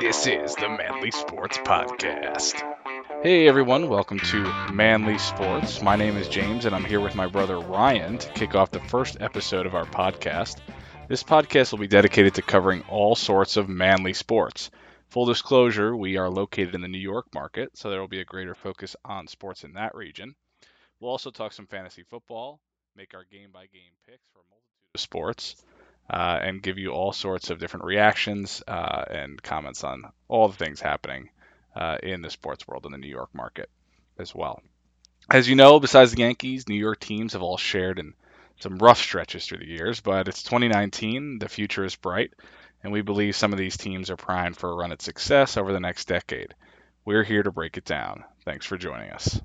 This 0.00 0.26
is 0.26 0.54
the 0.56 0.68
Manly 0.68 1.10
Sports 1.10 1.58
Podcast. 1.58 2.62
Hey 3.22 3.46
everyone, 3.46 3.88
welcome 3.88 4.18
to 4.18 4.42
Manly 4.72 5.18
Sports. 5.18 5.82
My 5.82 5.94
name 5.94 6.16
is 6.16 6.28
James 6.28 6.64
and 6.64 6.74
I'm 6.74 6.84
here 6.84 7.00
with 7.00 7.14
my 7.14 7.26
brother 7.26 7.60
Ryan 7.60 8.18
to 8.18 8.32
kick 8.32 8.54
off 8.54 8.70
the 8.70 8.80
first 8.80 9.18
episode 9.20 9.66
of 9.66 9.74
our 9.74 9.84
podcast. 9.84 10.58
This 11.08 11.22
podcast 11.22 11.70
will 11.70 11.78
be 11.78 11.86
dedicated 11.86 12.34
to 12.34 12.42
covering 12.42 12.82
all 12.88 13.14
sorts 13.14 13.56
of 13.56 13.68
manly 13.68 14.14
sports. 14.14 14.70
Full 15.10 15.26
disclosure, 15.26 15.96
we 15.96 16.16
are 16.16 16.30
located 16.30 16.74
in 16.74 16.80
the 16.80 16.88
New 16.88 16.98
York 16.98 17.26
market, 17.34 17.76
so 17.76 17.90
there 17.90 18.00
will 18.00 18.08
be 18.08 18.20
a 18.20 18.24
greater 18.24 18.54
focus 18.54 18.96
on 19.04 19.26
sports 19.26 19.64
in 19.64 19.74
that 19.74 19.94
region. 19.94 20.34
We'll 20.98 21.10
also 21.10 21.30
talk 21.30 21.52
some 21.52 21.66
fantasy 21.66 22.02
football, 22.02 22.60
make 22.96 23.14
our 23.14 23.24
game 23.30 23.50
by 23.52 23.66
game 23.66 23.92
picks 24.06 24.26
for 24.32 24.40
a 24.40 24.48
multitude 24.50 24.94
of 24.94 25.00
sports, 25.00 25.56
uh, 26.10 26.38
and 26.42 26.62
give 26.62 26.76
you 26.76 26.90
all 26.90 27.12
sorts 27.12 27.50
of 27.50 27.60
different 27.60 27.84
reactions 27.86 28.62
uh, 28.66 29.04
and 29.08 29.40
comments 29.42 29.84
on 29.84 30.04
all 30.28 30.48
the 30.48 30.56
things 30.56 30.80
happening 30.80 31.30
uh, 31.76 31.98
in 32.02 32.20
the 32.20 32.30
sports 32.30 32.66
world 32.66 32.84
in 32.84 32.92
the 32.92 32.98
New 32.98 33.08
York 33.08 33.30
market 33.32 33.70
as 34.18 34.34
well. 34.34 34.60
As 35.30 35.48
you 35.48 35.54
know, 35.54 35.78
besides 35.78 36.12
the 36.12 36.22
Yankees, 36.22 36.68
New 36.68 36.74
York 36.74 36.98
teams 36.98 37.34
have 37.34 37.42
all 37.42 37.56
shared 37.56 38.00
in 38.00 38.14
some 38.58 38.78
rough 38.78 38.98
stretches 38.98 39.46
through 39.46 39.58
the 39.58 39.68
years, 39.68 40.00
but 40.00 40.26
it's 40.26 40.42
2019, 40.42 41.38
the 41.38 41.48
future 41.48 41.84
is 41.84 41.94
bright, 41.94 42.32
and 42.82 42.92
we 42.92 43.02
believe 43.02 43.36
some 43.36 43.52
of 43.52 43.58
these 43.58 43.76
teams 43.76 44.10
are 44.10 44.16
primed 44.16 44.56
for 44.56 44.70
a 44.70 44.74
run 44.74 44.92
at 44.92 45.00
success 45.00 45.56
over 45.56 45.72
the 45.72 45.80
next 45.80 46.08
decade. 46.08 46.54
We're 47.04 47.24
here 47.24 47.42
to 47.42 47.52
break 47.52 47.76
it 47.76 47.84
down. 47.84 48.24
Thanks 48.44 48.66
for 48.66 48.76
joining 48.76 49.10
us. 49.10 49.40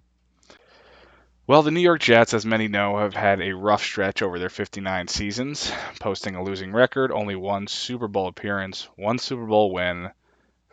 Well, 1.48 1.62
the 1.62 1.70
New 1.70 1.80
York 1.80 2.02
Jets, 2.02 2.34
as 2.34 2.44
many 2.44 2.68
know, 2.68 2.98
have 2.98 3.14
had 3.14 3.40
a 3.40 3.54
rough 3.54 3.84
stretch 3.84 4.24
over 4.24 4.40
their 4.40 4.50
59 4.50 5.08
seasons, 5.08 5.72
posting 6.00 6.34
a 6.34 6.44
losing 6.44 6.72
record, 6.72 7.12
only 7.12 7.36
one 7.36 7.68
Super 7.68 8.08
Bowl 8.08 8.28
appearance, 8.28 8.88
one 8.96 9.20
Super 9.20 9.46
Bowl 9.46 9.72
win, 9.72 10.10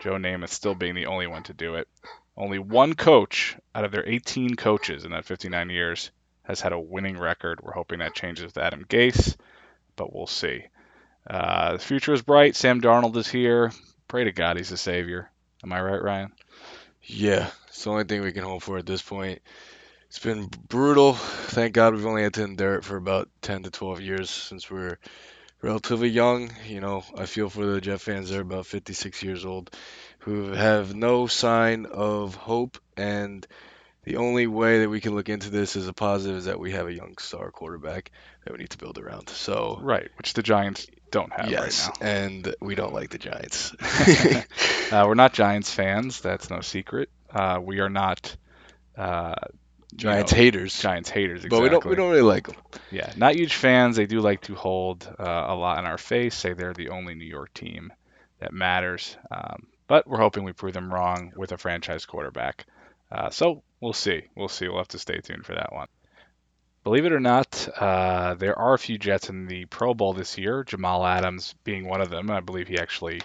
Joe 0.00 0.14
Namath 0.14 0.48
still 0.48 0.74
being 0.74 0.94
the 0.94 1.06
only 1.06 1.26
one 1.26 1.42
to 1.42 1.52
do 1.52 1.74
it. 1.74 1.88
Only 2.38 2.58
one 2.58 2.94
coach 2.94 3.54
out 3.74 3.84
of 3.84 3.92
their 3.92 4.08
18 4.08 4.56
coaches 4.56 5.04
in 5.04 5.10
that 5.10 5.26
59 5.26 5.68
years 5.68 6.10
has 6.44 6.62
had 6.62 6.72
a 6.72 6.80
winning 6.80 7.18
record. 7.18 7.60
We're 7.62 7.72
hoping 7.72 7.98
that 7.98 8.14
changes 8.14 8.46
with 8.46 8.56
Adam 8.56 8.86
Gase, 8.86 9.36
but 9.94 10.14
we'll 10.14 10.26
see. 10.26 10.64
Uh, 11.28 11.72
the 11.72 11.78
future 11.80 12.14
is 12.14 12.22
bright. 12.22 12.56
Sam 12.56 12.80
Darnold 12.80 13.16
is 13.16 13.28
here. 13.28 13.72
Pray 14.08 14.24
to 14.24 14.32
God 14.32 14.56
he's 14.56 14.70
the 14.70 14.78
savior. 14.78 15.30
Am 15.62 15.70
I 15.70 15.82
right, 15.82 16.02
Ryan? 16.02 16.32
Yeah, 17.02 17.50
it's 17.68 17.84
the 17.84 17.90
only 17.90 18.04
thing 18.04 18.22
we 18.22 18.32
can 18.32 18.44
hope 18.44 18.62
for 18.62 18.78
at 18.78 18.86
this 18.86 19.02
point. 19.02 19.42
It's 20.12 20.18
been 20.18 20.50
brutal. 20.68 21.14
Thank 21.14 21.72
God 21.72 21.94
we've 21.94 22.04
only 22.04 22.22
had 22.22 22.34
to 22.34 22.44
endure 22.44 22.74
it 22.74 22.84
for 22.84 22.98
about 22.98 23.30
10 23.40 23.62
to 23.62 23.70
12 23.70 24.02
years 24.02 24.28
since 24.28 24.70
we're 24.70 24.98
relatively 25.62 26.10
young. 26.10 26.52
You 26.66 26.82
know, 26.82 27.02
I 27.16 27.24
feel 27.24 27.48
for 27.48 27.64
the 27.64 27.80
Jet 27.80 27.98
fans. 27.98 28.28
They're 28.28 28.42
about 28.42 28.66
56 28.66 29.22
years 29.22 29.46
old 29.46 29.74
who 30.18 30.52
have 30.52 30.94
no 30.94 31.28
sign 31.28 31.86
of 31.86 32.34
hope. 32.34 32.76
And 32.94 33.46
the 34.04 34.16
only 34.16 34.46
way 34.46 34.80
that 34.80 34.90
we 34.90 35.00
can 35.00 35.14
look 35.14 35.30
into 35.30 35.48
this 35.48 35.76
as 35.76 35.88
a 35.88 35.94
positive 35.94 36.36
is 36.36 36.44
that 36.44 36.60
we 36.60 36.72
have 36.72 36.88
a 36.88 36.92
young 36.92 37.16
star 37.16 37.50
quarterback 37.50 38.10
that 38.44 38.52
we 38.52 38.58
need 38.58 38.70
to 38.70 38.78
build 38.78 38.98
around. 38.98 39.30
So, 39.30 39.78
Right, 39.80 40.10
which 40.18 40.34
the 40.34 40.42
Giants 40.42 40.88
don't 41.10 41.32
have 41.32 41.50
yes, 41.50 41.88
right 41.88 42.00
now. 42.02 42.06
and 42.06 42.54
we 42.60 42.74
don't 42.74 42.92
like 42.92 43.08
the 43.08 43.16
Giants. 43.16 43.74
uh, 44.92 45.04
we're 45.06 45.14
not 45.14 45.32
Giants 45.32 45.72
fans. 45.72 46.20
That's 46.20 46.50
no 46.50 46.60
secret. 46.60 47.08
Uh, 47.30 47.60
we 47.62 47.80
are 47.80 47.88
not 47.88 48.36
uh, 48.94 49.36
Giants 49.96 50.32
know, 50.32 50.38
haters. 50.38 50.80
Giants 50.80 51.10
haters. 51.10 51.44
Exactly. 51.44 51.58
But 51.58 51.62
we 51.62 51.68
don't 51.68 51.84
we 51.84 51.96
don't 51.96 52.10
really 52.10 52.22
like 52.22 52.46
them. 52.46 52.56
Yeah, 52.90 53.12
not 53.16 53.34
huge 53.34 53.54
fans. 53.54 53.96
They 53.96 54.06
do 54.06 54.20
like 54.20 54.42
to 54.42 54.54
hold 54.54 55.06
uh, 55.18 55.44
a 55.48 55.54
lot 55.54 55.78
in 55.78 55.86
our 55.86 55.98
face, 55.98 56.34
say 56.34 56.52
they're 56.52 56.72
the 56.72 56.90
only 56.90 57.14
New 57.14 57.26
York 57.26 57.52
team 57.54 57.92
that 58.40 58.52
matters. 58.52 59.16
Um, 59.30 59.66
but 59.86 60.06
we're 60.06 60.18
hoping 60.18 60.44
we 60.44 60.52
prove 60.52 60.72
them 60.72 60.92
wrong 60.92 61.32
with 61.36 61.52
a 61.52 61.58
franchise 61.58 62.06
quarterback. 62.06 62.66
Uh, 63.10 63.30
so 63.30 63.62
we'll 63.80 63.92
see. 63.92 64.22
We'll 64.34 64.48
see. 64.48 64.68
We'll 64.68 64.78
have 64.78 64.88
to 64.88 64.98
stay 64.98 65.18
tuned 65.18 65.44
for 65.44 65.54
that 65.54 65.72
one. 65.72 65.88
Believe 66.84 67.04
it 67.04 67.12
or 67.12 67.20
not, 67.20 67.68
uh, 67.78 68.34
there 68.34 68.58
are 68.58 68.74
a 68.74 68.78
few 68.78 68.98
Jets 68.98 69.28
in 69.28 69.46
the 69.46 69.66
Pro 69.66 69.94
Bowl 69.94 70.14
this 70.14 70.36
year. 70.36 70.64
Jamal 70.64 71.06
Adams 71.06 71.54
being 71.62 71.86
one 71.86 72.00
of 72.00 72.10
them. 72.10 72.30
I 72.30 72.40
believe 72.40 72.66
he 72.66 72.78
actually 72.78 73.20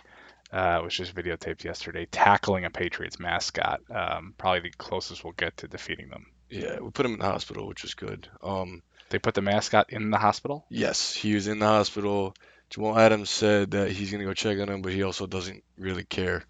uh, 0.52 0.82
was 0.84 0.94
just 0.94 1.16
videotaped 1.16 1.64
yesterday 1.64 2.06
tackling 2.06 2.66
a 2.66 2.70
Patriots 2.70 3.20
mascot. 3.20 3.82
Um, 3.90 4.36
probably 4.38 4.70
the 4.70 4.78
closest 4.78 5.24
we'll 5.24 5.34
get 5.34 5.58
to 5.58 5.68
defeating 5.68 6.10
them. 6.10 6.28
Yeah, 6.50 6.80
we 6.80 6.90
put 6.92 7.06
him 7.06 7.14
in 7.14 7.20
the 7.20 7.26
hospital, 7.26 7.68
which 7.68 7.84
was 7.84 7.94
good. 7.94 8.28
Um, 8.42 8.82
They 9.10 9.20
put 9.20 9.34
the 9.34 9.42
mascot 9.42 9.92
in 9.92 10.10
the 10.10 10.18
hospital. 10.18 10.66
Yes, 10.70 11.14
he 11.14 11.34
was 11.36 11.48
in 11.48 11.60
the 11.60 11.66
hospital. 11.66 12.36
Jamal 12.70 12.98
Adams 12.98 13.30
said 13.30 13.72
that 13.72 13.92
he's 13.92 14.12
gonna 14.12 14.26
go 14.26 14.34
check 14.34 14.60
on 14.60 14.70
him, 14.70 14.82
but 14.82 14.94
he 14.94 15.04
also 15.04 15.28
doesn't 15.28 15.64
really 15.78 16.04
care 16.04 16.44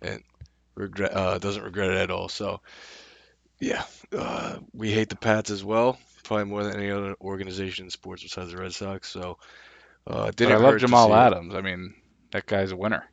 and 0.00 0.22
regret 0.74 1.14
uh, 1.14 1.38
doesn't 1.38 1.62
regret 1.62 1.90
it 1.90 1.96
at 1.98 2.10
all. 2.10 2.28
So, 2.28 2.60
yeah, 3.60 3.84
uh, 4.16 4.58
we 4.72 4.90
hate 4.92 5.08
the 5.08 5.16
Pats 5.16 5.50
as 5.50 5.64
well, 5.64 5.98
probably 6.24 6.46
more 6.46 6.64
than 6.64 6.76
any 6.76 6.90
other 6.90 7.14
organization 7.20 7.86
in 7.86 7.90
sports 7.90 8.22
besides 8.22 8.50
the 8.50 8.56
Red 8.56 8.74
Sox. 8.74 9.08
So, 9.08 9.38
uh, 10.06 10.32
didn't 10.34 10.54
I 10.54 10.58
love 10.58 10.78
Jamal 10.78 11.12
it. 11.14 11.16
Adams. 11.18 11.54
I 11.54 11.60
mean, 11.60 11.94
that 12.32 12.46
guy's 12.46 12.72
a 12.72 12.76
winner. 12.76 13.04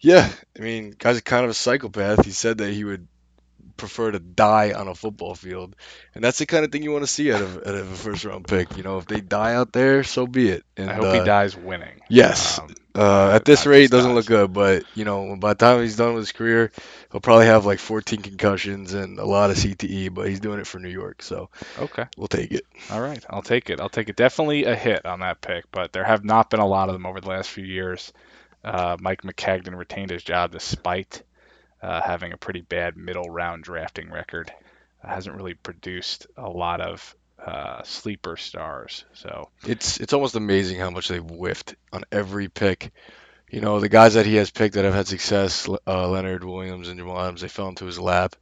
Yeah, 0.00 0.30
I 0.58 0.62
mean, 0.62 0.94
guy's 0.96 1.20
kind 1.22 1.44
of 1.44 1.50
a 1.50 1.54
psychopath. 1.54 2.24
He 2.24 2.30
said 2.32 2.58
that 2.58 2.72
he 2.72 2.84
would 2.84 3.08
prefer 3.76 4.10
to 4.10 4.18
die 4.18 4.72
on 4.72 4.88
a 4.88 4.94
football 4.94 5.34
field, 5.34 5.74
and 6.14 6.22
that's 6.22 6.38
the 6.38 6.46
kind 6.46 6.64
of 6.64 6.72
thing 6.72 6.82
you 6.82 6.92
want 6.92 7.04
to 7.04 7.10
see 7.10 7.32
out 7.32 7.42
of 7.42 7.56
out 7.58 7.74
of 7.74 7.90
a 7.90 7.94
first 7.94 8.24
round 8.24 8.46
pick. 8.46 8.76
You 8.76 8.82
know, 8.82 8.98
if 8.98 9.06
they 9.06 9.20
die 9.20 9.54
out 9.54 9.72
there, 9.72 10.04
so 10.04 10.26
be 10.26 10.48
it. 10.48 10.64
And 10.76 10.90
I 10.90 10.94
hope 10.94 11.04
uh, 11.06 11.12
he 11.20 11.24
dies 11.24 11.56
winning. 11.56 12.00
Yes. 12.08 12.58
Um, 12.58 12.74
Uh, 12.96 13.32
at 13.34 13.44
this 13.44 13.66
rate, 13.66 13.86
it 13.86 13.90
doesn't 13.90 14.12
dies. 14.12 14.16
look 14.16 14.26
good, 14.26 14.52
but 14.52 14.84
you 14.94 15.04
know, 15.04 15.34
by 15.36 15.48
the 15.48 15.56
time 15.56 15.80
he's 15.80 15.96
done 15.96 16.14
with 16.14 16.22
his 16.22 16.32
career, 16.32 16.70
he'll 17.10 17.20
probably 17.20 17.46
have 17.46 17.66
like 17.66 17.80
14 17.80 18.22
concussions 18.22 18.94
and 18.94 19.18
a 19.18 19.24
lot 19.24 19.50
of 19.50 19.56
CTE, 19.56 20.14
but 20.14 20.28
he's 20.28 20.38
doing 20.38 20.60
it 20.60 20.66
for 20.68 20.78
New 20.78 20.88
York, 20.88 21.20
so 21.22 21.50
okay. 21.76 22.06
we'll 22.16 22.28
take 22.28 22.52
it. 22.52 22.64
All 22.90 23.00
right. 23.00 23.24
I'll 23.28 23.42
take 23.42 23.68
it. 23.70 23.80
I'll 23.80 23.88
take 23.88 24.08
it. 24.08 24.14
Definitely 24.16 24.64
a 24.66 24.76
hit 24.76 25.04
on 25.06 25.20
that 25.20 25.40
pick, 25.40 25.64
but 25.72 25.92
there 25.92 26.04
have 26.04 26.24
not 26.24 26.50
been 26.50 26.60
a 26.60 26.66
lot 26.66 26.88
of 26.88 26.94
them 26.94 27.04
over 27.04 27.20
the 27.20 27.28
last 27.28 27.50
few 27.50 27.64
years. 27.64 28.12
Uh, 28.62 28.96
Mike 29.00 29.22
Maccagnan 29.22 29.76
retained 29.76 30.10
his 30.10 30.22
job 30.22 30.52
despite 30.52 31.22
uh, 31.84 32.00
having 32.00 32.32
a 32.32 32.36
pretty 32.38 32.62
bad 32.62 32.96
middle 32.96 33.28
round 33.28 33.62
drafting 33.62 34.10
record. 34.10 34.50
hasn't 35.02 35.36
really 35.36 35.52
produced 35.54 36.26
a 36.36 36.48
lot 36.48 36.80
of 36.80 37.14
uh, 37.44 37.82
sleeper 37.82 38.38
stars. 38.38 39.04
So 39.12 39.50
It's 39.66 40.00
it's 40.00 40.14
almost 40.14 40.34
amazing 40.34 40.78
how 40.80 40.88
much 40.90 41.08
they've 41.08 41.22
whiffed 41.22 41.74
on 41.92 42.04
every 42.10 42.48
pick. 42.48 42.90
You 43.50 43.60
know, 43.60 43.80
the 43.80 43.90
guys 43.90 44.14
that 44.14 44.24
he 44.24 44.36
has 44.36 44.50
picked 44.50 44.74
that 44.74 44.84
have 44.86 44.94
had 44.94 45.06
success, 45.06 45.68
uh, 45.86 46.08
Leonard 46.08 46.42
Williams 46.42 46.88
and 46.88 46.98
Jamal 46.98 47.20
Adams, 47.20 47.42
they 47.42 47.48
fell 47.48 47.68
into 47.68 47.84
his 47.84 47.98
lap. 48.00 48.34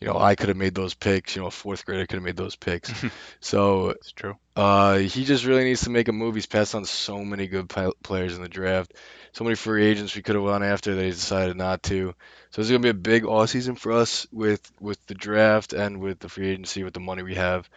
You 0.00 0.08
know, 0.08 0.18
I 0.18 0.34
could 0.34 0.48
have 0.48 0.58
made 0.58 0.74
those 0.74 0.94
picks. 0.94 1.36
You 1.36 1.42
know, 1.42 1.48
a 1.48 1.52
fourth 1.52 1.86
grader 1.86 2.06
could 2.06 2.16
have 2.16 2.24
made 2.24 2.36
those 2.36 2.56
picks. 2.56 2.92
So 3.40 3.90
it's 3.90 4.10
true. 4.12 4.34
Uh, 4.56 4.98
he 4.98 5.24
just 5.24 5.44
really 5.44 5.62
needs 5.64 5.82
to 5.82 5.90
make 5.90 6.08
a 6.08 6.12
move. 6.12 6.34
He's 6.34 6.46
passed 6.46 6.74
on 6.74 6.84
so 6.84 7.24
many 7.24 7.46
good 7.46 7.68
players 8.02 8.34
in 8.36 8.42
the 8.42 8.48
draft, 8.48 8.92
so 9.32 9.44
many 9.44 9.56
free 9.56 9.86
agents 9.86 10.14
we 10.14 10.22
could 10.22 10.34
have 10.34 10.44
gone 10.44 10.62
after 10.62 10.94
that 10.94 11.04
he 11.04 11.10
decided 11.10 11.56
not 11.56 11.82
to. 11.84 12.14
So 12.50 12.60
it's 12.60 12.70
gonna 12.70 12.80
be 12.80 12.88
a 12.88 12.94
big 12.94 13.24
off 13.24 13.50
season 13.50 13.74
for 13.74 13.92
us 13.92 14.26
with 14.32 14.60
with 14.80 15.04
the 15.06 15.14
draft 15.14 15.72
and 15.72 16.00
with 16.00 16.18
the 16.18 16.28
free 16.28 16.48
agency 16.48 16.84
with 16.84 16.94
the 16.94 17.00
money 17.00 17.22
we 17.22 17.34
have. 17.34 17.68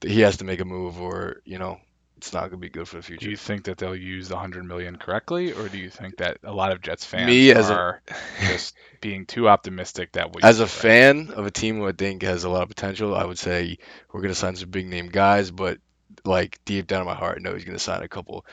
That 0.00 0.10
he 0.10 0.20
has 0.20 0.38
to 0.38 0.44
make 0.44 0.60
a 0.60 0.64
move, 0.64 1.00
or 1.00 1.40
you 1.44 1.58
know, 1.58 1.78
it's 2.18 2.32
not 2.32 2.44
gonna 2.44 2.58
be 2.58 2.68
good 2.68 2.88
for 2.88 2.96
the 2.96 3.02
future. 3.02 3.24
Do 3.24 3.30
you 3.30 3.36
think 3.36 3.64
that 3.64 3.78
they'll 3.78 3.96
use 3.96 4.28
the 4.28 4.36
hundred 4.36 4.64
million 4.64 4.96
correctly, 4.96 5.52
or 5.52 5.68
do 5.68 5.78
you 5.78 5.90
think 5.90 6.18
that 6.18 6.38
a 6.42 6.52
lot 6.52 6.72
of 6.72 6.80
Jets 6.80 7.04
fans 7.04 7.26
Me 7.26 7.50
as 7.50 7.70
a- 7.70 7.74
are 7.74 8.02
just 8.40 8.74
being 9.00 9.26
too 9.26 9.48
optimistic 9.48 10.12
that 10.12 10.34
we 10.34 10.42
As 10.42 10.60
a 10.60 10.66
fan 10.66 11.30
of 11.30 11.46
a 11.46 11.50
team 11.50 11.76
who 11.76 11.86
I 11.86 11.92
think 11.92 12.22
has 12.22 12.44
a 12.44 12.50
lot 12.50 12.62
of 12.62 12.68
potential, 12.68 13.14
I 13.14 13.24
would 13.24 13.38
say 13.38 13.78
we're 14.12 14.22
gonna 14.22 14.34
sign 14.34 14.56
some 14.56 14.70
big 14.70 14.86
name 14.86 15.08
guys, 15.08 15.50
but 15.50 15.78
like 16.24 16.58
deep 16.64 16.86
down 16.86 17.00
in 17.02 17.06
my 17.06 17.14
heart, 17.14 17.38
I 17.38 17.42
know 17.42 17.54
he's 17.54 17.64
gonna 17.64 17.78
sign 17.78 18.02
a 18.02 18.08
couple 18.08 18.44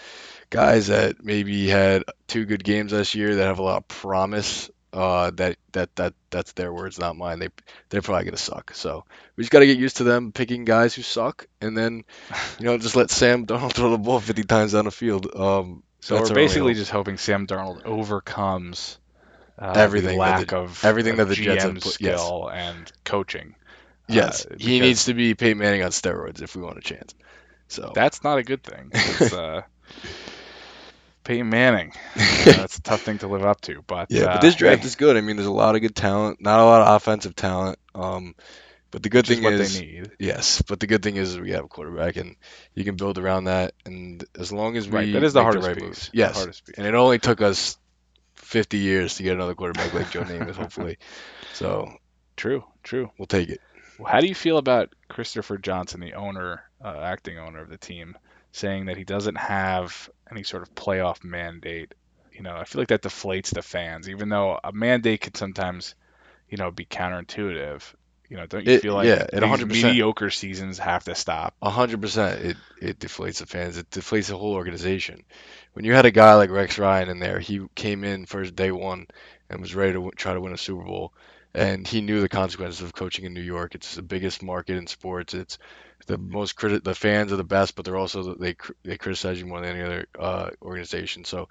guys 0.49 0.87
that 0.87 1.23
maybe 1.23 1.67
had 1.67 2.03
two 2.27 2.45
good 2.45 2.63
games 2.63 2.93
last 2.93 3.15
year 3.15 3.35
that 3.35 3.43
have 3.45 3.59
a 3.59 3.63
lot 3.63 3.77
of 3.77 3.87
promise. 3.87 4.69
Uh, 4.91 5.31
that 5.31 5.57
that 5.71 5.95
that 5.95 6.13
that's 6.29 6.51
their 6.51 6.71
words, 6.71 6.99
not 6.99 7.15
mine. 7.17 7.39
They 7.39 7.49
they're 7.89 8.03
probably 8.03 8.25
gonna 8.25 8.37
suck. 8.37 8.75
So 8.75 9.05
we 9.35 9.43
just 9.43 9.51
gotta 9.51 9.65
get 9.65 9.79
used 9.79 9.97
to 9.97 10.03
them 10.03 10.31
picking 10.31 10.65
guys 10.65 10.93
who 10.93 11.01
suck, 11.01 11.47
and 11.61 11.75
then 11.75 12.03
you 12.59 12.65
know 12.65 12.77
just 12.77 12.95
let 12.95 13.09
Sam 13.09 13.47
Darnold 13.47 13.73
throw 13.73 13.89
the 13.89 13.97
ball 13.97 14.19
50 14.19 14.43
times 14.43 14.73
down 14.73 14.85
the 14.85 14.91
field. 14.91 15.35
Um, 15.35 15.81
So 15.99 16.15
that's 16.15 16.29
we're 16.29 16.35
basically 16.35 16.75
just 16.75 16.91
hoping 16.91 17.17
Sam 17.17 17.47
Darnold 17.47 17.83
overcomes 17.85 18.99
uh, 19.57 19.73
Everything 19.75 20.17
lack 20.19 20.47
the- 20.49 20.57
of 20.57 20.83
everything 20.85 21.13
of 21.19 21.27
that 21.29 21.35
the 21.35 21.41
Jets 21.41 21.63
have 21.63 21.73
GM 21.73 21.81
put- 21.81 21.99
yes. 22.01 22.19
skill 22.21 22.49
and 22.53 22.91
coaching. 23.03 23.55
yes, 24.07 24.45
uh, 24.45 24.55
he 24.59 24.79
needs 24.79 25.05
to 25.05 25.15
be 25.15 25.33
Peyton 25.33 25.57
Manning 25.57 25.81
on 25.83 25.89
steroids 25.89 26.41
if 26.43 26.55
we 26.55 26.61
want 26.61 26.77
a 26.77 26.81
chance. 26.81 27.15
So 27.67 27.91
That's 27.95 28.23
not 28.23 28.37
a 28.37 28.43
good 28.43 28.63
thing. 28.63 28.91
It's, 28.93 29.33
uh, 29.33 29.63
Peyton 31.23 31.49
Manning. 31.49 31.93
Uh, 32.15 32.19
that's 32.45 32.77
a 32.77 32.81
tough 32.81 33.01
thing 33.01 33.17
to 33.19 33.27
live 33.27 33.43
up 33.45 33.61
to. 33.61 33.81
But 33.87 34.11
Yeah, 34.11 34.23
uh, 34.25 34.33
but 34.33 34.41
this 34.41 34.55
draft 34.55 34.81
hey, 34.81 34.87
is 34.87 34.95
good. 34.95 35.15
I 35.17 35.21
mean, 35.21 35.37
there's 35.37 35.47
a 35.47 35.51
lot 35.51 35.75
of 35.75 35.81
good 35.81 35.95
talent, 35.95 36.41
not 36.41 36.59
a 36.59 36.63
lot 36.65 36.81
of 36.81 36.95
offensive 36.95 37.35
talent. 37.35 37.79
Um, 37.95 38.35
but 38.91 39.01
the 39.01 39.09
good 39.09 39.27
which 39.27 39.31
is 39.31 39.35
thing 39.37 39.43
what 39.43 39.53
is, 39.53 39.79
they 39.79 39.85
need. 39.85 40.11
yes, 40.19 40.61
but 40.61 40.79
the 40.79 40.85
good 40.85 41.01
thing 41.01 41.15
is 41.15 41.39
we 41.39 41.51
have 41.51 41.65
a 41.65 41.67
quarterback, 41.67 42.15
and 42.17 42.35
you 42.75 42.83
can 42.83 42.95
build 42.95 43.17
around 43.17 43.45
that. 43.45 43.73
And 43.85 44.23
as 44.37 44.51
long 44.51 44.77
as 44.77 44.87
we 44.87 44.95
Right, 44.97 45.13
that 45.13 45.23
is 45.23 45.33
the 45.33 45.41
hardest 45.41 45.67
right 45.67 45.75
piece. 45.77 45.83
moves, 45.83 46.09
the 46.13 46.17
yes. 46.19 46.35
hardest. 46.35 46.69
And 46.77 46.85
it 46.85 46.93
only 46.93 47.17
took 47.17 47.41
us 47.41 47.77
50 48.35 48.77
years 48.77 49.15
to 49.15 49.23
get 49.23 49.33
another 49.33 49.55
quarterback 49.55 49.93
like 49.93 50.11
Joe 50.11 50.23
Namath, 50.23 50.55
hopefully. 50.57 50.97
So 51.53 51.91
True, 52.35 52.63
true. 52.83 53.09
we'll 53.17 53.25
take 53.27 53.49
it. 53.49 53.61
Well, 53.97 54.11
How 54.11 54.19
do 54.19 54.27
you 54.27 54.35
feel 54.35 54.57
about 54.57 54.93
Christopher 55.07 55.57
Johnson, 55.57 56.01
the 56.01 56.13
owner, 56.13 56.63
uh, 56.83 56.99
acting 57.01 57.37
owner 57.39 57.61
of 57.61 57.69
the 57.69 57.77
team, 57.77 58.17
saying 58.51 58.85
that 58.87 58.97
he 58.97 59.03
doesn't 59.05 59.37
have 59.37 60.09
any 60.31 60.43
sort 60.43 60.63
of 60.63 60.75
playoff 60.75 61.23
mandate? 61.23 61.93
You 62.31 62.43
know, 62.43 62.55
I 62.55 62.65
feel 62.65 62.81
like 62.81 62.89
that 62.89 63.03
deflates 63.03 63.51
the 63.53 63.61
fans, 63.63 64.09
even 64.09 64.29
though 64.29 64.59
a 64.63 64.71
mandate 64.73 65.21
could 65.21 65.37
sometimes, 65.37 65.95
you 66.49 66.57
know, 66.57 66.71
be 66.71 66.85
counterintuitive. 66.85 67.83
You 68.29 68.37
know, 68.37 68.47
don't 68.47 68.65
you 68.65 68.71
It- 68.71 68.83
feel 68.83 68.95
like 68.95 69.13
yeah, 69.13 69.25
these 69.37 69.65
100%. 69.65 69.65
mediocre 69.65 70.29
seasons 70.31 70.79
have 70.79 71.05
to 71.05 71.15
stop? 71.15 71.55
A 71.63 71.69
hundred 71.71 71.99
percent, 72.01 72.41
it 72.45 72.57
it 72.79 72.99
deflates 72.99 73.39
the 73.39 73.47
fans. 73.47 73.77
It 73.77 73.89
deflates 73.89 74.27
the 74.27 74.37
whole 74.37 74.53
organization. 74.53 75.23
When 75.73 75.83
you 75.85 75.93
had 75.93 76.05
a 76.05 76.11
guy 76.11 76.35
like 76.35 76.51
Rex 76.51 76.77
Ryan 76.77 77.09
in 77.09 77.19
there, 77.19 77.39
he 77.39 77.65
came 77.75 78.03
in 78.03 78.25
first 78.27 78.55
day 78.55 78.71
one 78.71 79.07
and 79.49 79.59
was 79.61 79.73
ready 79.73 79.93
to 79.93 79.97
w- 79.99 80.11
try 80.15 80.33
to 80.33 80.41
win 80.41 80.53
a 80.53 80.57
Super 80.57 80.83
Bowl, 80.83 81.13
and 81.55 81.87
he 81.87 82.01
knew 82.01 82.21
the 82.21 82.29
consequences 82.29 82.81
of 82.81 82.93
coaching 82.93 83.25
in 83.25 83.33
New 83.33 83.41
York. 83.41 83.73
It's 83.75 83.95
the 83.95 84.03
biggest 84.03 84.43
market 84.43 84.77
in 84.77 84.85
sports. 84.87 85.33
It's 85.33 85.57
the 86.05 86.17
most 86.17 86.55
criti- 86.55 86.83
the 86.83 86.95
fans 86.95 87.31
are 87.31 87.37
the 87.37 87.43
best, 87.43 87.75
but 87.75 87.85
they're 87.85 87.97
also 87.97 88.35
they 88.35 88.55
they 88.83 88.97
criticize 88.97 89.39
you 89.39 89.45
more 89.45 89.61
than 89.61 89.75
any 89.75 89.81
other 89.81 90.07
uh, 90.17 90.49
organization. 90.61 91.25
So 91.25 91.49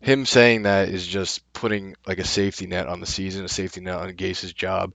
him 0.00 0.26
saying 0.26 0.62
that 0.62 0.88
is 0.88 1.06
just 1.06 1.52
putting 1.52 1.94
like 2.06 2.18
a 2.18 2.24
safety 2.24 2.66
net 2.66 2.86
on 2.86 3.00
the 3.00 3.06
season, 3.06 3.44
a 3.44 3.48
safety 3.48 3.80
net 3.80 3.96
on 3.96 4.12
Gase's 4.14 4.52
job, 4.52 4.94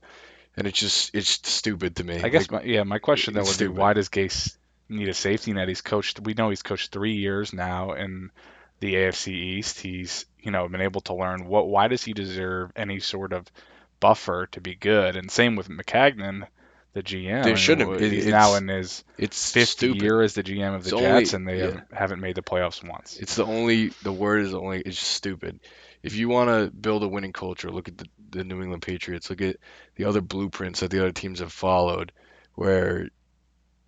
and 0.56 0.66
it's 0.66 0.78
just 0.78 1.14
it's 1.14 1.28
stupid 1.48 1.96
to 1.96 2.04
me. 2.04 2.20
I 2.22 2.28
guess 2.28 2.50
Like, 2.50 2.64
my, 2.64 2.70
yeah, 2.70 2.82
my 2.82 2.98
question 2.98 3.34
though 3.34 3.44
would 3.44 3.58
be 3.58 3.68
why 3.68 3.92
does 3.92 4.08
Gase 4.08 4.56
need 4.88 5.08
a 5.08 5.14
safety 5.14 5.52
net? 5.52 5.68
He's 5.68 5.82
coached. 5.82 6.20
We 6.20 6.34
know 6.34 6.50
he's 6.50 6.62
coached 6.62 6.90
three 6.90 7.14
years 7.14 7.52
now 7.52 7.92
in 7.92 8.30
the 8.80 8.94
AFC 8.94 9.28
East. 9.28 9.80
He's 9.80 10.26
you 10.40 10.50
know 10.50 10.68
been 10.68 10.80
able 10.80 11.00
to 11.02 11.14
learn 11.14 11.46
what. 11.46 11.68
Why 11.68 11.88
does 11.88 12.02
he 12.02 12.12
deserve 12.12 12.72
any 12.74 13.00
sort 13.00 13.32
of 13.32 13.46
buffer 14.00 14.48
to 14.52 14.60
be 14.60 14.74
good? 14.74 15.16
And 15.16 15.30
same 15.30 15.56
with 15.56 15.68
Maccagnan, 15.68 16.46
the 16.96 17.02
GM. 17.02 17.44
Mean, 17.44 17.56
shouldn't- 17.56 18.00
it- 18.00 18.10
he's 18.12 18.26
now 18.26 18.54
it's- 18.54 18.60
in 18.62 18.68
his 18.68 19.04
it's 19.18 19.52
fifth 19.52 19.68
stupid. 19.68 20.00
year 20.00 20.22
as 20.22 20.32
the 20.32 20.42
GM 20.42 20.74
of 20.74 20.82
the 20.84 20.90
It's 20.96 20.98
Jets, 20.98 21.34
only- 21.34 21.36
and 21.36 21.48
they 21.48 21.58
yeah. 21.58 21.64
haven't, 21.72 21.94
haven't 21.94 22.20
made 22.20 22.36
the 22.36 22.42
playoffs 22.42 22.82
once. 22.82 23.18
It's 23.18 23.34
the 23.36 23.44
only 23.44 23.88
the 24.02 24.12
word 24.12 24.46
is 24.46 24.54
only 24.54 24.80
it's 24.80 24.96
just 24.96 25.10
stupid. 25.12 25.60
If 26.02 26.16
you 26.16 26.28
want 26.30 26.48
to 26.48 26.70
build 26.74 27.02
a 27.02 27.08
winning 27.08 27.32
culture, 27.34 27.70
look 27.70 27.88
at 27.88 27.98
the, 27.98 28.06
the 28.30 28.44
New 28.44 28.62
England 28.62 28.80
Patriots. 28.82 29.28
Look 29.28 29.42
at 29.42 29.56
the 29.96 30.04
other 30.04 30.20
blueprints 30.22 30.80
that 30.80 30.90
the 30.90 31.00
other 31.00 31.12
teams 31.12 31.40
have 31.40 31.52
followed. 31.52 32.12
Where 32.54 33.10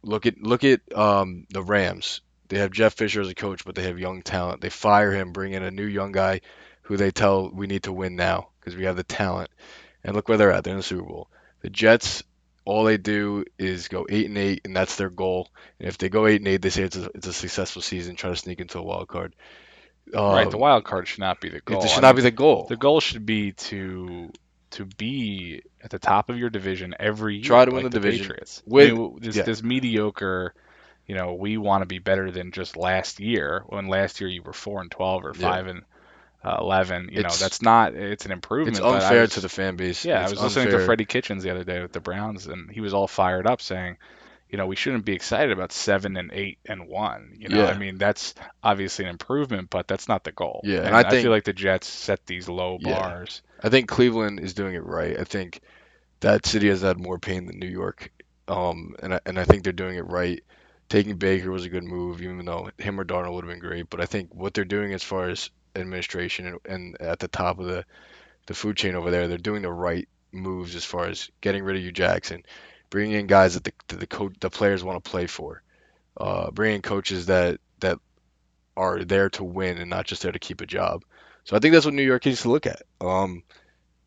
look 0.02 0.26
at 0.26 0.42
look 0.42 0.62
at 0.64 0.80
um, 0.94 1.46
the 1.50 1.62
Rams. 1.62 2.20
They 2.48 2.58
have 2.58 2.72
Jeff 2.72 2.94
Fisher 2.94 3.20
as 3.22 3.28
a 3.30 3.34
coach, 3.34 3.64
but 3.64 3.74
they 3.74 3.84
have 3.84 3.98
young 3.98 4.20
talent. 4.22 4.60
They 4.60 4.70
fire 4.70 5.12
him, 5.12 5.32
bring 5.32 5.52
in 5.54 5.62
a 5.62 5.70
new 5.70 5.84
young 5.86 6.12
guy 6.12 6.40
who 6.82 6.96
they 6.98 7.10
tell 7.10 7.50
we 7.50 7.66
need 7.66 7.84
to 7.84 7.92
win 7.92 8.16
now 8.16 8.48
because 8.60 8.76
we 8.76 8.84
have 8.84 8.96
the 8.96 9.02
talent. 9.04 9.50
And 10.04 10.14
look 10.14 10.28
where 10.28 10.36
they're 10.38 10.52
at. 10.52 10.64
They're 10.64 10.72
in 10.72 10.78
the 10.78 10.82
Super 10.82 11.02
Bowl. 11.04 11.28
The 11.60 11.70
Jets, 11.70 12.22
all 12.68 12.84
they 12.84 12.98
do 12.98 13.44
is 13.58 13.88
go 13.88 14.06
eight 14.10 14.26
and 14.26 14.36
eight, 14.36 14.60
and 14.66 14.76
that's 14.76 14.96
their 14.96 15.08
goal. 15.08 15.48
And 15.80 15.88
if 15.88 15.96
they 15.96 16.10
go 16.10 16.26
eight 16.26 16.42
and 16.42 16.48
eight, 16.48 16.60
they 16.60 16.68
say 16.68 16.82
it's 16.82 16.96
a, 16.96 17.10
it's 17.14 17.26
a 17.26 17.32
successful 17.32 17.80
season. 17.80 18.14
Try 18.14 18.28
to 18.28 18.36
sneak 18.36 18.60
into 18.60 18.78
a 18.78 18.82
wild 18.82 19.08
card. 19.08 19.34
Uh, 20.14 20.22
right, 20.32 20.50
the 20.50 20.58
wild 20.58 20.84
card 20.84 21.08
should 21.08 21.20
not 21.20 21.40
be 21.40 21.48
the 21.48 21.60
goal. 21.60 21.80
This 21.80 21.92
I 21.92 21.94
should 21.94 22.02
not 22.02 22.14
mean, 22.14 22.24
be 22.24 22.30
the 22.30 22.36
goal. 22.36 22.66
The 22.68 22.76
goal 22.76 23.00
should 23.00 23.24
be 23.24 23.52
to 23.52 24.30
to 24.72 24.84
be 24.84 25.62
at 25.82 25.88
the 25.88 25.98
top 25.98 26.28
of 26.28 26.36
your 26.38 26.50
division 26.50 26.94
every 27.00 27.36
year. 27.36 27.44
Try 27.44 27.64
to 27.64 27.70
win 27.70 27.84
like 27.84 27.92
the 27.92 28.00
division 28.00 28.26
Patriots. 28.26 28.62
with- 28.66 28.90
I 28.90 28.92
mean, 28.94 29.18
this, 29.20 29.36
yeah. 29.36 29.42
this 29.44 29.62
mediocre, 29.62 30.52
you 31.06 31.14
know, 31.14 31.32
we 31.34 31.56
want 31.56 31.80
to 31.80 31.86
be 31.86 32.00
better 32.00 32.30
than 32.30 32.52
just 32.52 32.76
last 32.76 33.18
year. 33.18 33.64
When 33.68 33.88
last 33.88 34.20
year 34.20 34.28
you 34.28 34.42
were 34.42 34.52
four 34.52 34.82
and 34.82 34.90
twelve 34.90 35.24
or 35.24 35.32
Yeah. 35.34 35.40
five 35.50 35.66
and 35.68 35.84
uh, 36.44 36.56
eleven, 36.60 37.08
you 37.10 37.16
know, 37.16 37.26
It's- 37.26 37.40
that's 37.40 37.62
not. 37.62 37.94
It's 37.94 38.24
an 38.26 38.32
improvement. 38.32 38.76
It's 38.78 38.84
unfair 38.86 39.22
was- 39.22 39.34
to 39.34 39.40
the 39.40 39.48
fan 39.48 39.76
base. 39.76 40.04
Yeah, 40.04 40.20
I 40.20 40.22
It's 40.24 40.32
was 40.32 40.42
listening 40.42 40.66
to 40.68 40.72
unfair. 40.74 40.86
Freddie 40.86 41.04
Kitchens 41.04 41.42
the 41.42 41.50
other 41.50 41.64
day 41.64 41.80
with 41.82 41.92
the 41.92 42.00
Browns, 42.00 42.46
and 42.46 42.70
he 42.70 42.80
was 42.80 42.94
all 42.94 43.08
fired 43.08 43.46
up 43.46 43.60
saying, 43.60 43.96
you 44.48 44.56
know, 44.56 44.66
we 44.66 44.76
shouldn't 44.76 45.04
be 45.04 45.12
excited 45.12 45.50
about 45.52 45.72
seven 45.72 46.16
and 46.16 46.30
eight 46.32 46.58
and 46.64 46.88
one. 46.88 47.34
You 47.38 47.48
know, 47.50 47.64
Yeah. 47.64 47.66
I 47.68 47.76
mean, 47.76 47.98
that's 47.98 48.34
obviously 48.62 49.04
an 49.04 49.10
improvement, 49.10 49.68
but 49.68 49.86
that's 49.88 50.08
not 50.08 50.24
the 50.24 50.32
goal. 50.32 50.62
Yeah, 50.64 50.78
and 50.78 50.86
and 50.88 50.96
I 50.96 51.00
I 51.00 51.10
think- 51.10 51.22
feel 51.22 51.30
like 51.32 51.44
the 51.44 51.52
Jets 51.52 51.86
set 51.86 52.24
these 52.24 52.48
low 52.48 52.78
Yeah. 52.80 52.98
bars. 52.98 53.42
I 53.62 53.68
think 53.68 53.88
Cleveland 53.88 54.40
is 54.40 54.54
doing 54.54 54.74
it 54.74 54.84
right. 54.84 55.18
I 55.18 55.24
think 55.24 55.60
that 56.20 56.46
city 56.46 56.68
has 56.68 56.80
had 56.82 56.98
more 56.98 57.18
pain 57.18 57.46
than 57.46 57.58
New 57.58 57.68
York, 57.68 58.10
um, 58.46 58.94
and 59.02 59.14
I, 59.14 59.20
and 59.26 59.38
I 59.38 59.44
think 59.44 59.64
they're 59.64 59.72
doing 59.72 59.96
it 59.96 60.06
right. 60.06 60.42
Taking 60.88 61.16
Baker 61.16 61.50
was 61.50 61.66
a 61.66 61.68
good 61.68 61.84
move, 61.84 62.22
even 62.22 62.42
though 62.46 62.70
him 62.78 62.98
or 62.98 63.04
Darnold 63.04 63.34
would 63.34 63.44
have 63.44 63.50
been 63.52 63.60
great. 63.60 63.90
But 63.90 64.00
I 64.00 64.06
think 64.06 64.34
what 64.34 64.54
they're 64.54 64.64
doing 64.64 64.94
as 64.94 65.02
far 65.02 65.28
as 65.28 65.50
administration 65.76 66.46
and, 66.46 66.58
and 66.64 67.00
at 67.00 67.18
the 67.18 67.28
top 67.28 67.58
of 67.58 67.66
the 67.66 67.84
the 68.46 68.54
food 68.54 68.76
chain 68.76 68.94
over 68.94 69.10
there, 69.10 69.28
they're 69.28 69.38
doing 69.38 69.62
the 69.62 69.70
right 69.70 70.08
moves 70.32 70.74
as 70.74 70.84
far 70.84 71.06
as 71.06 71.30
getting 71.40 71.62
rid 71.62 71.76
of 71.76 71.82
Hue 71.82 71.92
Jackson, 71.92 72.42
bringing 72.90 73.18
in 73.18 73.26
guys 73.26 73.54
that 73.54 73.64
the 73.64 73.72
that 73.88 74.00
the 74.00 74.06
coach 74.06 74.34
the 74.40 74.50
players 74.50 74.82
want 74.82 75.02
to 75.02 75.10
play 75.10 75.26
for, 75.26 75.62
uh, 76.16 76.50
bringing 76.50 76.82
coaches 76.82 77.26
that 77.26 77.60
that 77.80 77.98
are 78.76 79.04
there 79.04 79.28
to 79.30 79.44
win 79.44 79.78
and 79.78 79.90
not 79.90 80.06
just 80.06 80.22
there 80.22 80.32
to 80.32 80.38
keep 80.38 80.60
a 80.60 80.66
job. 80.66 81.02
So 81.44 81.56
I 81.56 81.58
think 81.58 81.72
that's 81.72 81.84
what 81.84 81.94
New 81.94 82.02
York 82.02 82.24
needs 82.26 82.42
to 82.42 82.50
look 82.50 82.66
at. 82.66 82.82
Um, 83.00 83.42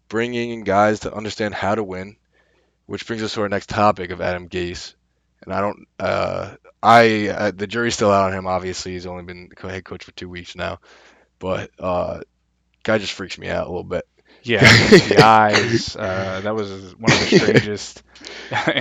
bringing 0.07 0.51
in 0.51 0.63
guys 0.63 1.01
to 1.01 1.13
understand 1.13 1.53
how 1.53 1.75
to 1.75 1.83
win, 1.83 2.17
which 2.85 3.05
brings 3.07 3.23
us 3.23 3.33
to 3.33 3.41
our 3.41 3.49
next 3.49 3.69
topic 3.69 4.11
of 4.11 4.21
Adam 4.21 4.47
Gase. 4.49 4.93
And 5.43 5.53
I 5.53 5.61
don't, 5.61 5.87
uh, 5.99 6.55
I 6.83 7.27
uh, 7.29 7.51
the 7.51 7.65
jury's 7.65 7.95
still 7.95 8.11
out 8.11 8.27
on 8.27 8.37
him. 8.37 8.45
Obviously, 8.45 8.91
he's 8.91 9.07
only 9.07 9.23
been 9.23 9.49
head 9.59 9.83
coach 9.83 10.03
for 10.03 10.11
two 10.11 10.29
weeks 10.29 10.55
now, 10.55 10.79
but 11.41 11.71
uh, 11.79 12.21
guy 12.83 12.99
just 12.99 13.11
freaks 13.11 13.37
me 13.37 13.49
out 13.49 13.67
a 13.67 13.69
little 13.69 13.83
bit. 13.83 14.07
Yeah, 14.43 14.61
the 14.89 15.21
eyes. 15.23 15.95
Uh, 15.95 16.39
that 16.41 16.55
was 16.55 16.69
one 16.95 17.11
of 17.11 17.19
the 17.19 17.37
strangest. 17.37 18.03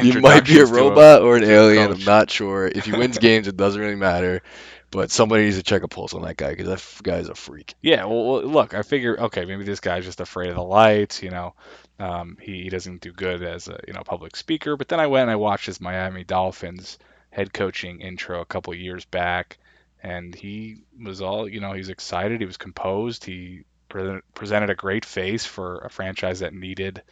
You 0.03 0.21
might 0.21 0.47
be 0.47 0.61
a 0.61 0.67
robot 0.67 1.23
or 1.23 1.37
an 1.37 1.45
alien. 1.45 1.93
I'm 1.93 2.05
not 2.05 2.31
sure. 2.31 2.67
If 2.69 2.85
he 2.85 2.93
wins 2.93 3.19
games, 3.19 3.49
it 3.49 3.57
doesn't 3.57 3.81
really 3.81 3.97
matter. 3.97 4.43
But 4.91 5.11
somebody 5.11 5.45
needs 5.45 5.57
to 5.57 5.63
check 5.63 5.83
a 5.83 5.89
pulse 5.89 6.15
on 6.15 6.23
that 6.23 6.37
guy 6.37 6.51
because 6.51 6.67
that 6.67 7.03
guy's 7.05 7.29
a 7.29 7.35
freak. 7.35 7.75
Yeah, 7.81 8.07
well, 8.07 8.25
well, 8.25 8.43
look, 8.43 8.75
I 8.75 8.83
figure, 8.83 9.21
okay, 9.21 9.45
maybe 9.45 9.63
this 9.63 9.79
guy's 9.79 10.05
just 10.05 10.21
afraid 10.21 10.49
of 10.49 10.57
the 10.57 10.65
lights. 10.65 11.23
You 11.23 11.31
know, 11.31 11.55
um, 12.01 12.37
he, 12.41 12.65
he 12.65 12.69
doesn't 12.71 13.01
do 13.01 13.13
good 13.13 13.43
as 13.43 13.69
a 13.69 13.79
you 13.87 13.93
know 13.93 14.03
public 14.03 14.37
speaker. 14.37 14.77
But 14.77 14.89
then 14.89 15.01
I 15.01 15.07
went 15.07 15.23
and 15.23 15.31
I 15.31 15.37
watched 15.37 15.67
his 15.67 15.81
Miami 15.81 16.25
Dolphins 16.25 16.99
head 17.31 17.53
coaching 17.53 18.01
intro 18.01 18.41
a 18.41 18.47
couple 18.47 18.75
years 18.75 19.05
back, 19.05 19.59
and 20.03 20.35
he 20.35 20.79
was 21.03 21.21
all 21.21 21.49
you 21.49 21.61
know, 21.61 21.73
he 21.73 21.79
was 21.79 21.89
excited, 21.91 22.41
he 22.41 22.47
was 22.47 22.57
composed, 22.57 23.25
he 23.25 23.63
pre- 23.89 24.21
presented 24.35 24.71
a 24.71 24.75
great 24.75 25.05
face 25.05 25.45
for 25.45 25.79
a 25.79 25.91
franchise 25.91 26.41
that 26.41 26.55
needed 26.55 27.03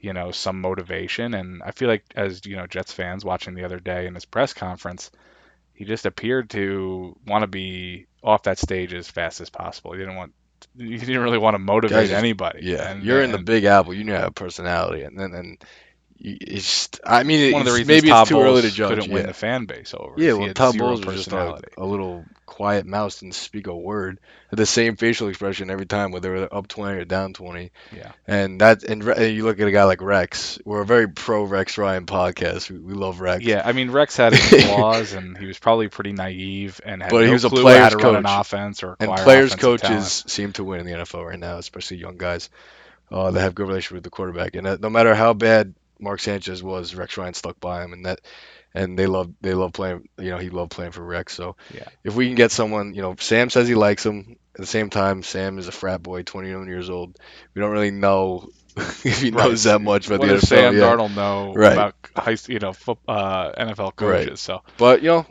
you 0.00 0.12
know 0.12 0.30
some 0.30 0.60
motivation. 0.60 1.34
And 1.34 1.62
I 1.62 1.70
feel 1.70 1.88
like 1.88 2.04
as 2.14 2.44
you 2.44 2.56
know 2.56 2.66
Jets 2.66 2.92
fans 2.92 3.24
watching 3.24 3.54
the 3.54 3.64
other 3.64 3.80
day 3.80 4.06
in 4.06 4.14
his 4.14 4.26
press 4.26 4.52
conference, 4.52 5.10
he 5.72 5.84
just 5.84 6.06
appeared 6.06 6.50
to 6.50 7.16
want 7.26 7.42
to 7.42 7.48
be 7.48 8.06
off 8.22 8.44
that 8.44 8.58
stage 8.58 8.92
as 8.92 9.08
fast 9.10 9.40
as 9.40 9.50
possible. 9.50 9.92
He 9.92 9.98
didn't 9.98 10.16
want 10.16 10.34
he 10.76 10.98
didn't 10.98 11.22
really 11.22 11.38
want 11.38 11.54
to 11.54 11.58
motivate 11.58 12.08
just- 12.08 12.12
anybody. 12.12 12.60
Yeah, 12.62 12.90
And- 12.90 13.02
you're 13.02 13.22
in 13.22 13.32
the 13.32 13.38
Big 13.38 13.64
Apple. 13.64 13.94
You 13.94 14.04
know, 14.04 14.16
have 14.16 14.34
personality, 14.34 15.02
and 15.02 15.18
then 15.18 15.32
and 15.32 15.64
it's. 16.18 16.88
I 17.04 17.22
mean, 17.22 17.52
one 17.52 17.62
of 17.62 17.66
the 17.66 17.72
reasons 17.72 17.88
maybe 17.88 18.08
Todd 18.08 18.22
it's 18.22 18.30
too 18.30 18.40
early 18.40 18.62
to 18.62 18.70
judge. 18.70 18.90
couldn't 18.90 19.10
win 19.12 19.22
yeah. 19.22 19.26
the 19.28 19.34
fan 19.34 19.66
base 19.66 19.94
over. 19.96 20.14
Yeah, 20.16 20.34
well, 20.34 20.52
Todd 20.54 20.78
Bowles 20.78 21.04
was 21.04 21.16
just 21.16 21.32
a, 21.32 21.60
a 21.76 21.84
little 21.84 22.24
quiet 22.46 22.86
mouse, 22.86 23.20
didn't 23.20 23.34
speak 23.34 23.66
a 23.66 23.76
word. 23.76 24.20
Had 24.50 24.58
the 24.58 24.66
same 24.66 24.96
facial 24.96 25.28
expression 25.28 25.70
every 25.70 25.86
time, 25.86 26.12
whether 26.12 26.32
they 26.32 26.40
were 26.42 26.54
up 26.54 26.68
20 26.68 26.98
or 26.98 27.04
down 27.04 27.34
20. 27.34 27.72
Yeah. 27.94 28.12
And 28.28 28.60
that, 28.60 28.84
and 28.84 29.02
Re- 29.02 29.30
you 29.30 29.42
look 29.44 29.58
at 29.58 29.66
a 29.66 29.72
guy 29.72 29.84
like 29.84 30.00
Rex. 30.00 30.60
We're 30.64 30.82
a 30.82 30.86
very 30.86 31.08
pro 31.08 31.42
Rex 31.44 31.78
Ryan 31.78 32.06
podcast. 32.06 32.70
We, 32.70 32.78
we 32.78 32.94
love 32.94 33.20
Rex. 33.20 33.44
Yeah, 33.44 33.62
I 33.64 33.72
mean 33.72 33.90
Rex 33.90 34.16
had 34.16 34.34
his 34.34 34.64
flaws, 34.66 35.12
and 35.14 35.36
he 35.36 35.46
was 35.46 35.58
probably 35.58 35.88
pretty 35.88 36.12
naive 36.12 36.80
and 36.84 37.02
had 37.02 37.10
But 37.10 37.22
no 37.22 37.26
he 37.26 37.32
was 37.32 37.44
a 37.44 37.50
player's 37.50 37.90
to 37.90 37.96
run 37.98 38.16
an 38.16 38.22
coach. 38.22 38.40
offense 38.40 38.82
or 38.84 38.96
And 39.00 39.10
players, 39.16 39.54
coaches 39.56 39.88
talent. 39.88 40.04
seem 40.30 40.52
to 40.52 40.64
win 40.64 40.80
in 40.80 40.86
the 40.86 40.92
NFL 40.92 41.26
right 41.26 41.38
now, 41.38 41.58
especially 41.58 41.96
young 41.96 42.16
guys 42.18 42.50
uh, 43.10 43.32
that 43.32 43.40
have 43.40 43.54
good 43.54 43.66
relationship 43.66 43.94
with 43.96 44.04
the 44.04 44.10
quarterback. 44.10 44.54
And 44.54 44.66
uh, 44.66 44.76
no 44.80 44.90
matter 44.90 45.14
how 45.14 45.32
bad 45.32 45.74
Mark 46.00 46.20
Sanchez 46.20 46.62
was, 46.62 46.94
Rex 46.94 47.16
Ryan 47.16 47.34
stuck 47.34 47.60
by 47.60 47.82
him, 47.84 47.92
and 47.92 48.06
that, 48.06 48.20
and 48.74 48.98
they 48.98 49.06
love 49.06 49.30
they 49.40 49.54
love 49.54 49.72
playing. 49.72 50.08
You 50.18 50.30
know, 50.30 50.38
he 50.38 50.50
loved 50.50 50.70
playing 50.72 50.92
for 50.92 51.02
Rex. 51.04 51.32
So 51.34 51.56
Yeah. 51.72 51.84
if 52.02 52.14
we 52.16 52.26
can 52.26 52.34
get 52.34 52.50
someone, 52.50 52.94
you 52.94 53.02
know, 53.02 53.14
Sam 53.18 53.50
says 53.50 53.68
he 53.68 53.74
likes 53.74 54.04
him. 54.04 54.36
At 54.54 54.60
the 54.60 54.66
same 54.66 54.88
time, 54.90 55.22
Sam 55.24 55.58
is 55.58 55.66
a 55.66 55.72
frat 55.72 56.02
boy, 56.02 56.22
21 56.22 56.68
years 56.68 56.88
old. 56.88 57.16
We 57.54 57.60
don't 57.60 57.72
really 57.72 57.90
know 57.90 58.48
if 58.76 59.20
he 59.20 59.30
Right. 59.30 59.44
knows 59.48 59.64
that 59.64 59.80
much 59.80 60.06
about 60.06 60.20
what 60.20 60.28
the 60.28 60.34
NFL. 60.34 60.46
Sam 60.46 60.76
yeah. 60.76 60.80
Darnold 60.82 61.14
know 61.14 61.54
Right. 61.54 61.72
about 61.72 61.94
high, 62.16 62.36
you 62.48 62.58
know, 62.60 62.74
uh, 63.08 63.52
NFL 63.58 63.96
coaches? 63.96 64.28
Right. 64.28 64.38
So 64.38 64.62
But 64.76 65.02
you 65.02 65.08
know, 65.08 65.26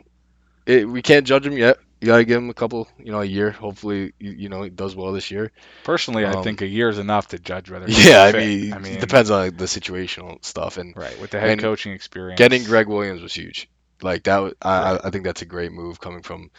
it, 0.66 0.88
we 0.88 1.02
can't 1.02 1.26
judge 1.26 1.46
him 1.46 1.56
yet. 1.56 1.78
You 2.04 2.12
gotta 2.12 2.24
give 2.24 2.38
him 2.42 2.50
a 2.50 2.54
couple, 2.54 2.88
you 2.98 3.12
know, 3.12 3.20
a 3.22 3.24
year. 3.24 3.50
Hopefully, 3.50 4.12
you, 4.18 4.32
you 4.32 4.48
know, 4.50 4.62
he 4.62 4.70
does 4.70 4.94
well 4.96 5.12
this 5.12 5.30
year. 5.30 5.52
personally, 5.84 6.26
I 6.26 6.34
Um, 6.34 6.36
think 6.36 6.62
a 6.62 6.66
year 6.66 6.88
is 6.88 6.98
enough 6.98 7.28
to 7.28 7.38
judge 7.38 7.70
whether. 7.70 7.86
Yeah, 7.86 8.22
I 8.22 8.32
mean, 8.32 8.72
I 8.72 8.78
mean, 8.78 8.94
it 8.94 8.98
depends 8.98 9.30
on 9.30 9.38
like, 9.40 9.56
the 9.58 9.66
situational 9.66 10.44
stuff 10.44 10.78
and 10.78 10.94
Right, 10.94 11.18
with 11.18 11.30
the 11.30 11.40
head 11.40 11.58
coaching 11.58 11.92
experience. 11.92 12.36
getting 12.36 12.64
Gregg 12.64 12.88
Williams 12.88 13.22
was 13.22 13.34
huge. 13.34 13.68
Like 14.02 14.24
that, 14.24 14.38
was, 14.38 14.54
I, 14.62 14.94
I 14.96 15.08
I 15.08 15.10
think 15.10 15.24
that's 15.24 15.42
a 15.42 15.46
great 15.46 15.72
move 15.72 16.00
coming 16.00 16.22
from 16.22 16.50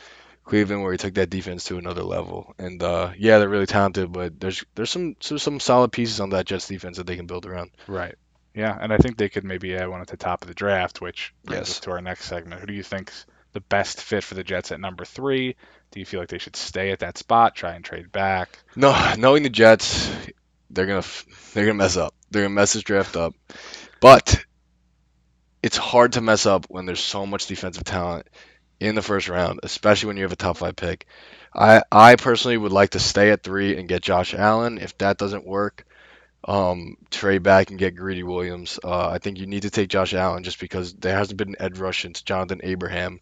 Cleveland 0.45 0.83
where 0.83 0.93
he 0.93 0.99
took 0.99 1.15
that 1.15 1.29
defense 1.31 1.65
to 1.65 1.77
another 1.79 2.03
level. 2.03 2.55
And 2.59 2.83
uh, 2.83 3.13
yeah, 3.17 3.39
they're 3.39 3.49
really 3.49 3.67
talented, 3.67 4.11
but 4.13 4.39
there's 4.39 4.65
there's 4.75 4.91
some 4.91 5.15
some, 5.21 5.39
some 5.39 5.61
solid 5.61 5.93
pieces 5.93 6.19
on 6.21 6.31
that 6.31 6.47
Jets 6.47 6.67
defense 6.69 6.97
that 6.97 7.07
they 7.07 7.17
can 7.17 7.27
build 7.27 7.45
around. 7.47 7.71
Right. 7.87 8.15
Yeah, 8.53 8.77
and 8.79 8.93
I 8.93 8.97
think 8.97 9.17
they 9.17 9.29
could 9.29 9.43
maybe 9.43 9.75
add 9.75 9.89
one 9.89 10.01
at 10.01 10.07
the 10.07 10.17
top 10.17 10.43
of 10.43 10.47
the 10.47 10.53
draft, 10.53 11.01
which 11.01 11.33
brings 11.45 11.67
Yes. 11.67 11.71
us 11.71 11.79
to 11.81 11.91
our 11.91 12.01
next 12.01 12.25
segment. 12.25 12.61
Who 12.61 12.67
do 12.67 12.73
you 12.73 12.83
think's 12.83 13.25
the 13.55 13.61
best 13.61 14.01
fit 14.01 14.23
for 14.23 14.35
the 14.35 14.43
Jets 14.43 14.71
at 14.71 14.79
number 14.79 15.05
three? 15.05 15.55
Do 15.91 15.99
you 15.99 16.05
feel 16.05 16.19
like 16.19 16.29
they 16.29 16.37
should 16.37 16.57
stay 16.57 16.91
at 16.91 16.99
that 16.99 17.17
spot, 17.17 17.55
try 17.55 17.73
and 17.73 17.83
trade 17.83 18.11
back? 18.11 18.59
No, 18.75 18.93
knowing 19.17 19.43
the 19.43 19.49
Jets, 19.49 20.13
they're 20.69 20.85
gonna 20.85 21.05
they're 21.53 21.65
gonna 21.65 21.75
mess 21.75 21.97
up. 21.97 22.13
They're 22.29 22.43
gonna 22.43 22.53
mess 22.53 22.73
this 22.73 22.83
draft 22.83 23.15
up. 23.15 23.33
But 24.01 24.45
it's 25.63 25.77
hard 25.77 26.13
to 26.13 26.21
mess 26.21 26.45
up 26.45 26.65
when 26.69 26.85
there's 26.85 26.99
so 26.99 27.25
much 27.25 27.47
defensive 27.47 27.85
talent 27.85 28.27
in 28.79 28.93
the 28.93 29.01
first 29.01 29.29
round, 29.29 29.61
especially 29.63 30.07
when 30.07 30.17
you 30.17 30.23
have 30.23 30.33
a 30.33 30.35
top 30.35 30.57
five 30.57 30.75
pick. 30.75 31.07
I 31.53 31.81
I 31.89 32.17
personally 32.17 32.57
would 32.57 32.73
like 32.73 32.91
to 32.91 32.99
stay 32.99 33.31
at 33.31 33.41
three 33.41 33.77
and 33.77 33.87
get 33.87 34.03
Josh 34.03 34.33
Allen. 34.33 34.79
If 34.79 34.97
that 34.97 35.17
doesn't 35.17 35.47
work, 35.47 35.85
um, 36.45 36.97
trade 37.09 37.43
back 37.43 37.69
and 37.71 37.79
get 37.79 37.95
Greedy 37.95 38.23
Williams. 38.23 38.79
Uh, 38.83 39.09
I 39.09 39.17
think 39.17 39.39
you 39.39 39.47
need 39.47 39.63
to 39.63 39.69
take 39.71 39.89
Josh 39.89 40.13
Allen 40.13 40.43
just 40.43 40.59
because 40.59 40.93
there 40.93 41.15
hasn't 41.17 41.37
been 41.37 41.49
an 41.49 41.55
edge 41.59 41.77
rush 41.79 42.03
since 42.03 42.21
Jonathan 42.21 42.61
Abraham, 42.63 43.19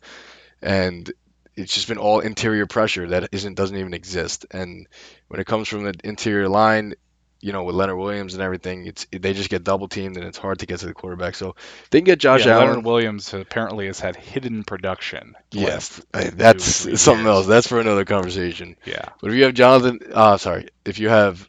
and 0.62 1.12
it's 1.56 1.74
just 1.74 1.88
been 1.88 1.98
all 1.98 2.20
interior 2.20 2.65
pressure 2.68 3.08
that 3.10 3.30
isn't 3.32 3.56
doesn't 3.56 3.77
even 3.77 3.94
exist. 3.94 4.46
And 4.51 4.88
when 5.27 5.39
it 5.39 5.48
comes 5.48 5.68
from 5.68 5.84
the 5.84 5.94
interior 6.03 6.50
line, 6.50 6.96
you 7.42 7.51
know, 7.53 7.63
with 7.63 7.75
Leonard 7.75 7.98
Williams 7.98 8.34
and 8.34 8.42
everything, 8.42 8.88
it's 8.88 9.06
they 9.12 9.34
just 9.34 9.50
get 9.50 9.63
double 9.63 9.88
teamed 9.88 10.18
and 10.18 10.25
it's 10.25 10.38
hard 10.38 10.60
to 10.60 10.65
get 10.65 10.80
to 10.80 10.88
the 10.88 10.94
quarterback. 10.94 11.36
So 11.36 11.56
they 11.92 12.00
can 12.00 12.06
get 12.06 12.20
Josh 12.20 12.46
yeah, 12.46 12.53
Allen. 12.53 12.68
Leonard 12.70 12.86
Williams 12.86 13.34
apparently 13.34 13.86
has 13.88 14.00
had 14.00 14.15
hidden 14.15 14.63
production. 14.63 15.36
the 15.51 15.60
Yeah, 15.60 15.68
last 15.68 16.01
I- 16.13 16.24
two, 16.24 16.32
that's 16.32 16.65
something 17.01 17.25
years. 17.25 17.36
else. 17.36 17.48
That's 17.48 17.68
for 17.68 17.80
another 17.80 18.06
conversation. 18.06 18.75
Yeah. 18.86 19.10
But 19.22 19.32
if 19.32 19.38
you 19.38 19.44
have 19.44 19.53
Jonathan, 19.53 20.00
uh, 20.13 20.38
sorry, 20.38 20.70
if 20.86 21.00
you 21.00 21.10
have 21.10 21.48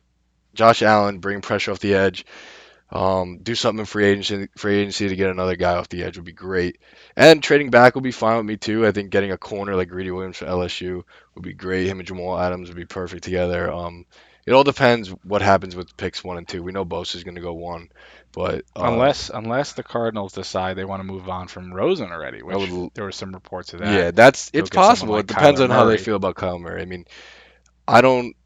Josh 0.54 0.82
Allen, 0.82 1.18
bring 1.18 1.40
pressure 1.40 1.72
off 1.72 1.78
the 1.80 1.94
edge, 1.94 2.24
um, 2.90 3.38
do 3.42 3.54
something 3.54 3.80
in 3.80 3.86
free 3.86 4.06
agency, 4.06 4.48
free 4.56 4.78
agency 4.78 5.08
to 5.08 5.16
get 5.16 5.30
another 5.30 5.56
guy 5.56 5.74
off 5.74 5.88
the 5.88 6.04
edge 6.04 6.16
would 6.16 6.24
be 6.24 6.32
great. 6.32 6.78
And 7.16 7.42
trading 7.42 7.70
back 7.70 7.94
would 7.94 8.04
be 8.04 8.12
fine 8.12 8.36
with 8.36 8.46
me 8.46 8.56
too. 8.56 8.86
I 8.86 8.92
think 8.92 9.10
getting 9.10 9.32
a 9.32 9.38
corner 9.38 9.74
like 9.74 9.88
Greedy 9.88 10.10
Williams 10.10 10.36
for 10.38 10.46
LSU 10.46 11.02
would 11.34 11.44
be 11.44 11.54
great. 11.54 11.86
Him 11.86 11.98
and 11.98 12.06
Jamal 12.06 12.38
Adams 12.38 12.68
would 12.68 12.76
be 12.76 12.84
perfect 12.84 13.24
together. 13.24 13.72
Um, 13.72 14.06
it 14.46 14.52
all 14.52 14.64
depends 14.64 15.08
what 15.24 15.40
happens 15.40 15.74
with 15.74 15.96
picks 15.96 16.22
one 16.22 16.36
and 16.36 16.46
two. 16.46 16.62
We 16.62 16.72
know 16.72 16.84
Bosa 16.84 17.16
is 17.16 17.24
going 17.24 17.36
to 17.36 17.40
go 17.40 17.54
one, 17.54 17.88
but 18.32 18.64
uh, 18.76 18.82
unless 18.84 19.30
unless 19.30 19.72
the 19.72 19.82
Cardinals 19.82 20.34
decide 20.34 20.76
they 20.76 20.84
want 20.84 21.00
to 21.00 21.04
move 21.04 21.30
on 21.30 21.48
from 21.48 21.72
Rosen 21.72 22.12
already, 22.12 22.42
which 22.42 22.70
would- 22.70 22.90
there 22.94 23.04
were 23.04 23.12
some 23.12 23.32
reports 23.32 23.72
of 23.72 23.80
that. 23.80 23.92
Yeah, 23.92 24.10
that's 24.10 24.50
it's 24.52 24.68
possible. 24.68 25.14
like 25.14 25.24
it 25.24 25.28
depends 25.28 25.60
Kyler 25.60 25.64
on 25.64 25.70
how 25.70 25.84
they 25.86 25.96
feel 25.96 26.16
about 26.16 26.34
Kyle 26.34 26.58
Murray. 26.58 26.82
I 26.82 26.84
mean, 26.84 27.06
I 27.88 28.02
don't 28.02 28.36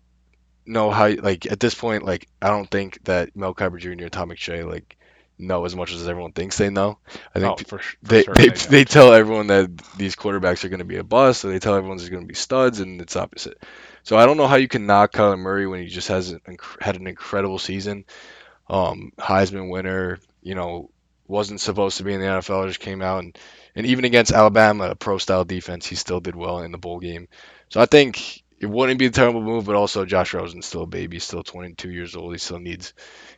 know 0.68 0.90
how 0.90 1.08
like 1.08 1.50
at 1.50 1.60
this 1.60 1.74
point, 1.74 2.04
like 2.04 2.28
I 2.40 2.48
don't 2.48 2.70
think 2.70 3.02
that 3.04 3.34
Mel 3.36 3.54
Kiper 3.54 3.78
Jr. 3.78 4.04
and 4.04 4.12
Tom 4.12 4.30
McShay 4.30 4.68
like 4.68 4.96
know 5.38 5.64
as 5.64 5.76
much 5.76 5.92
as 5.92 6.08
everyone 6.08 6.32
thinks 6.32 6.58
they 6.58 6.70
know. 6.70 6.98
I 7.34 7.40
think 7.40 7.52
oh, 7.52 7.56
for, 7.56 7.78
for 7.78 7.96
they 8.02 8.22
sure 8.24 8.34
they, 8.34 8.48
do. 8.48 8.68
they 8.68 8.84
tell 8.84 9.12
everyone 9.12 9.46
that 9.48 9.76
these 9.96 10.16
quarterbacks 10.16 10.64
are 10.64 10.68
going 10.68 10.78
to 10.78 10.84
be 10.84 10.96
a 10.96 11.04
bust, 11.04 11.44
or 11.44 11.50
they 11.50 11.58
tell 11.58 11.74
everyone 11.74 11.98
there's 11.98 12.10
going 12.10 12.24
to 12.24 12.28
be 12.28 12.34
studs, 12.34 12.80
and 12.80 13.00
it's 13.00 13.16
opposite. 13.16 13.62
So 14.02 14.16
I 14.16 14.26
don't 14.26 14.36
know 14.36 14.46
how 14.46 14.56
you 14.56 14.68
can 14.68 14.86
knock 14.86 15.12
Kyler 15.12 15.38
Murray 15.38 15.66
when 15.66 15.80
he 15.82 15.88
just 15.88 16.08
has 16.08 16.30
an, 16.30 16.40
had 16.80 16.96
an 16.96 17.06
incredible 17.06 17.58
season, 17.58 18.04
um, 18.68 19.12
Heisman 19.18 19.70
winner. 19.70 20.18
You 20.42 20.54
know, 20.54 20.90
wasn't 21.26 21.60
supposed 21.60 21.98
to 21.98 22.04
be 22.04 22.14
in 22.14 22.20
the 22.20 22.26
NFL, 22.26 22.68
just 22.68 22.80
came 22.80 23.02
out 23.02 23.22
and 23.22 23.38
and 23.78 23.86
even 23.86 24.04
against 24.04 24.32
Alabama, 24.32 24.90
a 24.90 24.94
pro 24.96 25.18
style 25.18 25.44
defense, 25.44 25.86
he 25.86 25.94
still 25.94 26.18
did 26.18 26.34
well 26.34 26.62
in 26.62 26.72
the 26.72 26.78
bowl 26.78 26.98
game. 26.98 27.28
So 27.68 27.80
I 27.80 27.86
think 27.86 28.42
it 28.60 28.66
wouldn't 28.66 28.98
be 28.98 29.06
a 29.06 29.10
terrible 29.10 29.42
move, 29.42 29.66
but 29.66 29.76
also 29.76 30.04
Josh 30.04 30.34
Rosen's 30.34 30.66
still 30.66 30.82
a 30.82 30.86
baby, 30.86 31.18
still 31.18 31.42
22 31.42 31.90
years 31.90 32.16
old. 32.16 32.32
He 32.32 32.38
still 32.38 32.58
needs 32.58 32.92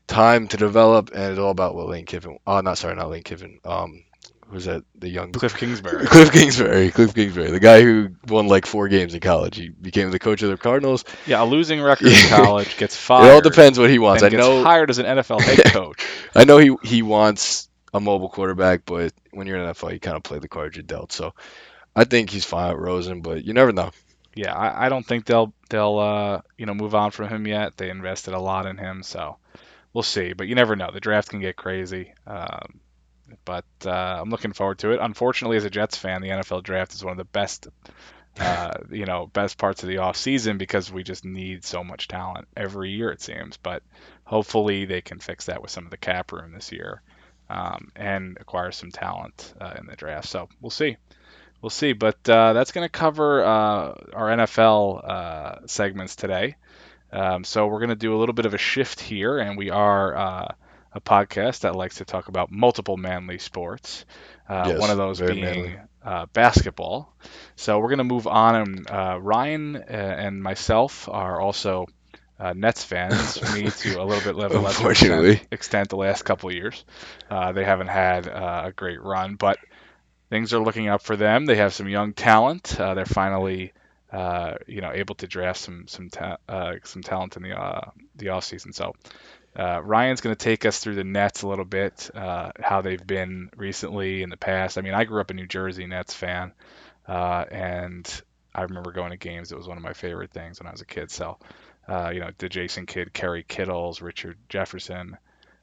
time 0.06 0.48
to 0.48 0.56
develop, 0.56 1.10
and 1.14 1.30
it's 1.32 1.38
all 1.38 1.50
about 1.50 1.74
what 1.74 1.88
Lane 1.88 2.06
Kiffin. 2.06 2.38
Oh, 2.46 2.60
not 2.60 2.78
sorry, 2.78 2.96
not 2.96 3.10
Lane 3.10 3.22
Kiffin. 3.22 3.60
Um, 3.64 4.04
who's 4.48 4.64
that? 4.64 4.82
The 4.96 5.08
young 5.08 5.32
Cliff 5.32 5.56
Kingsbury. 5.56 6.06
Cliff 6.06 6.32
Kingsbury. 6.32 6.90
Cliff 6.90 7.14
Kingsbury, 7.14 7.50
the 7.50 7.60
guy 7.60 7.82
who 7.82 8.10
won 8.28 8.48
like 8.48 8.66
four 8.66 8.88
games 8.88 9.14
in 9.14 9.20
college. 9.20 9.56
He 9.56 9.68
became 9.68 10.10
the 10.10 10.18
coach 10.18 10.42
of 10.42 10.50
the 10.50 10.56
Cardinals. 10.56 11.04
Yeah, 11.26 11.42
a 11.42 11.44
losing 11.44 11.80
record 11.80 12.08
in 12.08 12.14
college 12.28 12.76
gets 12.76 12.96
fired. 12.96 13.28
It 13.28 13.32
all 13.32 13.40
depends 13.40 13.78
what 13.78 13.90
he 13.90 13.98
wants. 13.98 14.22
I 14.22 14.28
know. 14.30 14.62
hired 14.62 14.90
as 14.90 14.98
an 14.98 15.06
NFL 15.06 15.40
head 15.42 15.64
coach. 15.72 16.04
I 16.34 16.44
know 16.44 16.58
he 16.58 16.74
he 16.82 17.02
wants 17.02 17.68
a 17.92 18.00
mobile 18.00 18.28
quarterback, 18.28 18.82
but 18.84 19.12
when 19.32 19.46
you're 19.46 19.58
in 19.58 19.70
NFL, 19.70 19.92
you 19.92 20.00
kind 20.00 20.16
of 20.16 20.22
play 20.22 20.38
the 20.38 20.48
cards 20.48 20.76
you're 20.76 20.82
dealt. 20.82 21.12
So 21.12 21.34
I 21.94 22.04
think 22.04 22.30
he's 22.30 22.44
fine 22.44 22.72
with 22.72 22.82
Rosen, 22.82 23.20
but 23.20 23.44
you 23.44 23.52
never 23.52 23.72
know. 23.72 23.90
Yeah, 24.34 24.54
I, 24.54 24.86
I 24.86 24.88
don't 24.88 25.04
think 25.06 25.24
they'll 25.24 25.52
they'll 25.68 25.98
uh, 25.98 26.40
you 26.56 26.66
know 26.66 26.74
move 26.74 26.94
on 26.94 27.10
from 27.10 27.28
him 27.28 27.46
yet. 27.46 27.76
They 27.76 27.90
invested 27.90 28.34
a 28.34 28.40
lot 28.40 28.66
in 28.66 28.78
him, 28.78 29.02
so 29.02 29.36
we'll 29.92 30.02
see. 30.02 30.32
But 30.32 30.46
you 30.46 30.54
never 30.54 30.76
know. 30.76 30.90
The 30.92 31.00
draft 31.00 31.30
can 31.30 31.40
get 31.40 31.56
crazy. 31.56 32.14
Um, 32.26 32.80
but 33.44 33.64
uh, 33.84 33.90
I'm 34.20 34.30
looking 34.30 34.52
forward 34.52 34.78
to 34.80 34.92
it. 34.92 35.00
Unfortunately, 35.00 35.56
as 35.56 35.64
a 35.64 35.70
Jets 35.70 35.96
fan, 35.96 36.22
the 36.22 36.28
NFL 36.28 36.62
draft 36.62 36.94
is 36.94 37.04
one 37.04 37.12
of 37.12 37.18
the 37.18 37.24
best, 37.24 37.68
uh, 38.38 38.74
you 38.90 39.06
know, 39.06 39.26
best 39.26 39.58
parts 39.58 39.82
of 39.82 39.88
the 39.88 39.98
off 39.98 40.16
season 40.16 40.58
because 40.58 40.90
we 40.90 41.02
just 41.02 41.24
need 41.24 41.64
so 41.64 41.84
much 41.84 42.08
talent 42.08 42.48
every 42.56 42.90
year 42.90 43.10
it 43.10 43.22
seems. 43.22 43.56
But 43.56 43.82
hopefully 44.24 44.84
they 44.84 45.00
can 45.00 45.18
fix 45.20 45.46
that 45.46 45.62
with 45.62 45.70
some 45.70 45.84
of 45.84 45.90
the 45.90 45.96
cap 45.96 46.32
room 46.32 46.52
this 46.52 46.72
year 46.72 47.02
um, 47.48 47.90
and 47.96 48.36
acquire 48.40 48.72
some 48.72 48.90
talent 48.90 49.54
uh, 49.60 49.74
in 49.78 49.86
the 49.86 49.96
draft. 49.96 50.28
So 50.28 50.48
we'll 50.60 50.70
see. 50.70 50.96
We'll 51.62 51.70
see. 51.70 51.92
But 51.92 52.28
uh, 52.28 52.52
that's 52.52 52.72
going 52.72 52.84
to 52.84 52.90
cover 52.90 53.44
uh, 53.44 53.94
our 54.12 54.28
NFL 54.28 55.08
uh, 55.08 55.66
segments 55.66 56.16
today. 56.16 56.56
Um, 57.12 57.44
so 57.44 57.66
we're 57.66 57.80
going 57.80 57.90
to 57.90 57.96
do 57.96 58.14
a 58.14 58.18
little 58.18 58.32
bit 58.34 58.46
of 58.46 58.54
a 58.54 58.58
shift 58.58 59.00
here, 59.00 59.38
and 59.38 59.58
we 59.58 59.70
are 59.70 60.16
uh, 60.16 60.54
a 60.92 61.00
podcast 61.00 61.60
that 61.60 61.74
likes 61.74 61.96
to 61.96 62.04
talk 62.04 62.28
about 62.28 62.50
multiple 62.50 62.96
manly 62.96 63.38
sports. 63.38 64.04
Uh, 64.48 64.64
Yes, 64.68 64.80
one 64.80 64.90
of 64.90 64.96
those 64.96 65.20
being 65.20 65.78
uh, 66.04 66.26
basketball. 66.32 67.14
So 67.56 67.78
we're 67.78 67.88
going 67.88 67.98
to 67.98 68.04
move 68.04 68.26
on, 68.26 68.54
and 68.54 68.90
uh, 68.90 69.18
Ryan 69.20 69.76
uh, 69.76 69.80
and 69.88 70.42
myself 70.42 71.08
are 71.08 71.40
also 71.40 71.86
uh, 72.38 72.54
Nets 72.54 72.82
fans. 72.82 73.40
Me 73.54 73.68
to 73.70 74.00
a 74.00 74.04
little 74.04 74.24
bit 74.24 74.34
level 74.34 74.66
Unfortunately. 74.66 75.32
extent, 75.32 75.52
extent 75.52 75.88
the 75.90 75.96
last 75.96 76.22
couple 76.24 76.48
of 76.48 76.54
years. 76.54 76.84
Uh, 77.28 77.52
they 77.52 77.64
haven't 77.64 77.88
had 77.88 78.26
uh, 78.26 78.62
a 78.66 78.72
great 78.72 79.02
run, 79.02 79.34
but 79.34 79.58
things 80.30 80.54
are 80.54 80.60
looking 80.60 80.88
up 80.88 81.02
for 81.02 81.16
them. 81.16 81.44
They 81.44 81.56
have 81.56 81.74
some 81.74 81.88
young 81.88 82.14
talent. 82.14 82.80
Uh, 82.80 82.94
they're 82.94 83.04
finally, 83.04 83.72
uh, 84.12 84.54
you 84.66 84.80
know, 84.80 84.92
able 84.92 85.16
to 85.16 85.26
draft 85.26 85.60
some 85.60 85.86
some 85.88 86.08
ta- 86.08 86.38
uh, 86.48 86.76
some 86.84 87.02
talent 87.02 87.36
in 87.36 87.42
the 87.42 87.60
uh, 87.60 87.90
the 88.16 88.30
off 88.30 88.44
season. 88.44 88.72
So 88.72 88.94
uh, 89.56 89.82
Ryan's 89.82 90.20
going 90.20 90.34
to 90.34 90.42
take 90.42 90.64
us 90.64 90.78
through 90.78 90.94
the 90.94 91.04
Nets 91.04 91.42
a 91.42 91.48
little 91.48 91.64
bit, 91.64 92.10
uh, 92.14 92.52
how 92.60 92.80
they've 92.80 93.04
been 93.04 93.50
recently 93.56 94.22
in 94.22 94.30
the 94.30 94.36
past. 94.36 94.78
I 94.78 94.80
mean, 94.80 94.94
I 94.94 95.04
grew 95.04 95.20
up 95.20 95.30
a 95.30 95.34
New 95.34 95.46
Jersey 95.46 95.86
Nets 95.86 96.14
fan, 96.14 96.52
uh, 97.08 97.44
and 97.50 98.22
I 98.54 98.62
remember 98.62 98.92
going 98.92 99.10
to 99.10 99.16
games. 99.16 99.50
It 99.50 99.58
was 99.58 99.68
one 99.68 99.76
of 99.76 99.82
my 99.82 99.92
favorite 99.92 100.30
things 100.30 100.60
when 100.60 100.68
I 100.68 100.72
was 100.72 100.80
a 100.80 100.86
kid. 100.86 101.10
So, 101.10 101.38
you 101.88 102.20
know, 102.20 102.30
the 102.38 102.48
Jason 102.48 102.86
Kidd, 102.86 103.12
Kerry 103.12 103.44
Kittles, 103.46 104.00
Richard 104.00 104.38
Jefferson, 104.48 105.16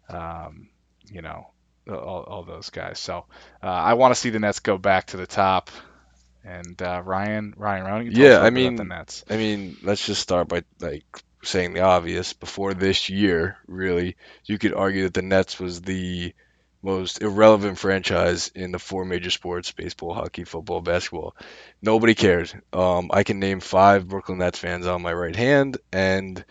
um, 0.10 0.68
you 1.10 1.22
know, 1.22 1.48
all, 1.90 2.24
all 2.24 2.44
those 2.44 2.70
guys. 2.70 3.00
So 3.00 3.26
uh, 3.64 3.68
I 3.68 3.94
want 3.96 4.14
to 4.14 4.20
see 4.20 4.30
the 4.30 4.40
Nets 4.40 4.60
go 4.60 4.78
back 4.78 5.08
to 5.08 5.18
the 5.18 5.28
top. 5.28 5.70
And 6.44 6.82
uh, 6.82 7.02
Ryan, 7.04 7.54
Ryan, 7.58 8.06
you 8.06 8.12
Yeah, 8.14 8.38
I 8.38 8.40
a 8.40 8.44
I 8.44 8.48
about 8.48 8.54
mean- 8.54 8.76
the 8.78 8.84
Nets? 8.86 9.26
I 9.30 9.36
mean, 9.38 9.76
let's 9.84 10.06
just 10.06 10.22
start 10.22 10.48
by 10.48 10.64
like 10.80 11.04
saying 11.44 11.74
the 11.74 11.82
obvious. 11.82 12.34
Before 12.34 12.74
this 12.74 13.10
year, 13.10 13.58
really, 13.68 14.16
you 14.46 14.58
could 14.58 14.74
argue 14.74 15.04
that 15.04 15.14
the 15.14 15.22
Nets 15.22 15.60
was 15.60 15.82
the 15.82 16.34
most 16.82 17.22
irrelevant 17.22 17.78
franchise 17.78 18.50
in 18.56 18.72
the 18.72 18.80
four 18.80 19.04
major 19.04 19.30
sports: 19.30 19.74
baseball, 19.74 20.14
hockey, 20.14 20.46
football, 20.46 20.80
basketball. 20.80 21.36
Nobody 21.82 22.16
cared. 22.16 22.54
Um, 22.72 23.10
I 23.12 23.24
can 23.24 23.40
name 23.40 23.60
five 23.60 24.08
Brooklyn 24.08 24.38
Nets 24.38 24.60
fans 24.60 24.88
on 24.88 25.02
my 25.02 25.12
right 25.12 25.36
hand, 25.36 25.78
and 25.92 26.46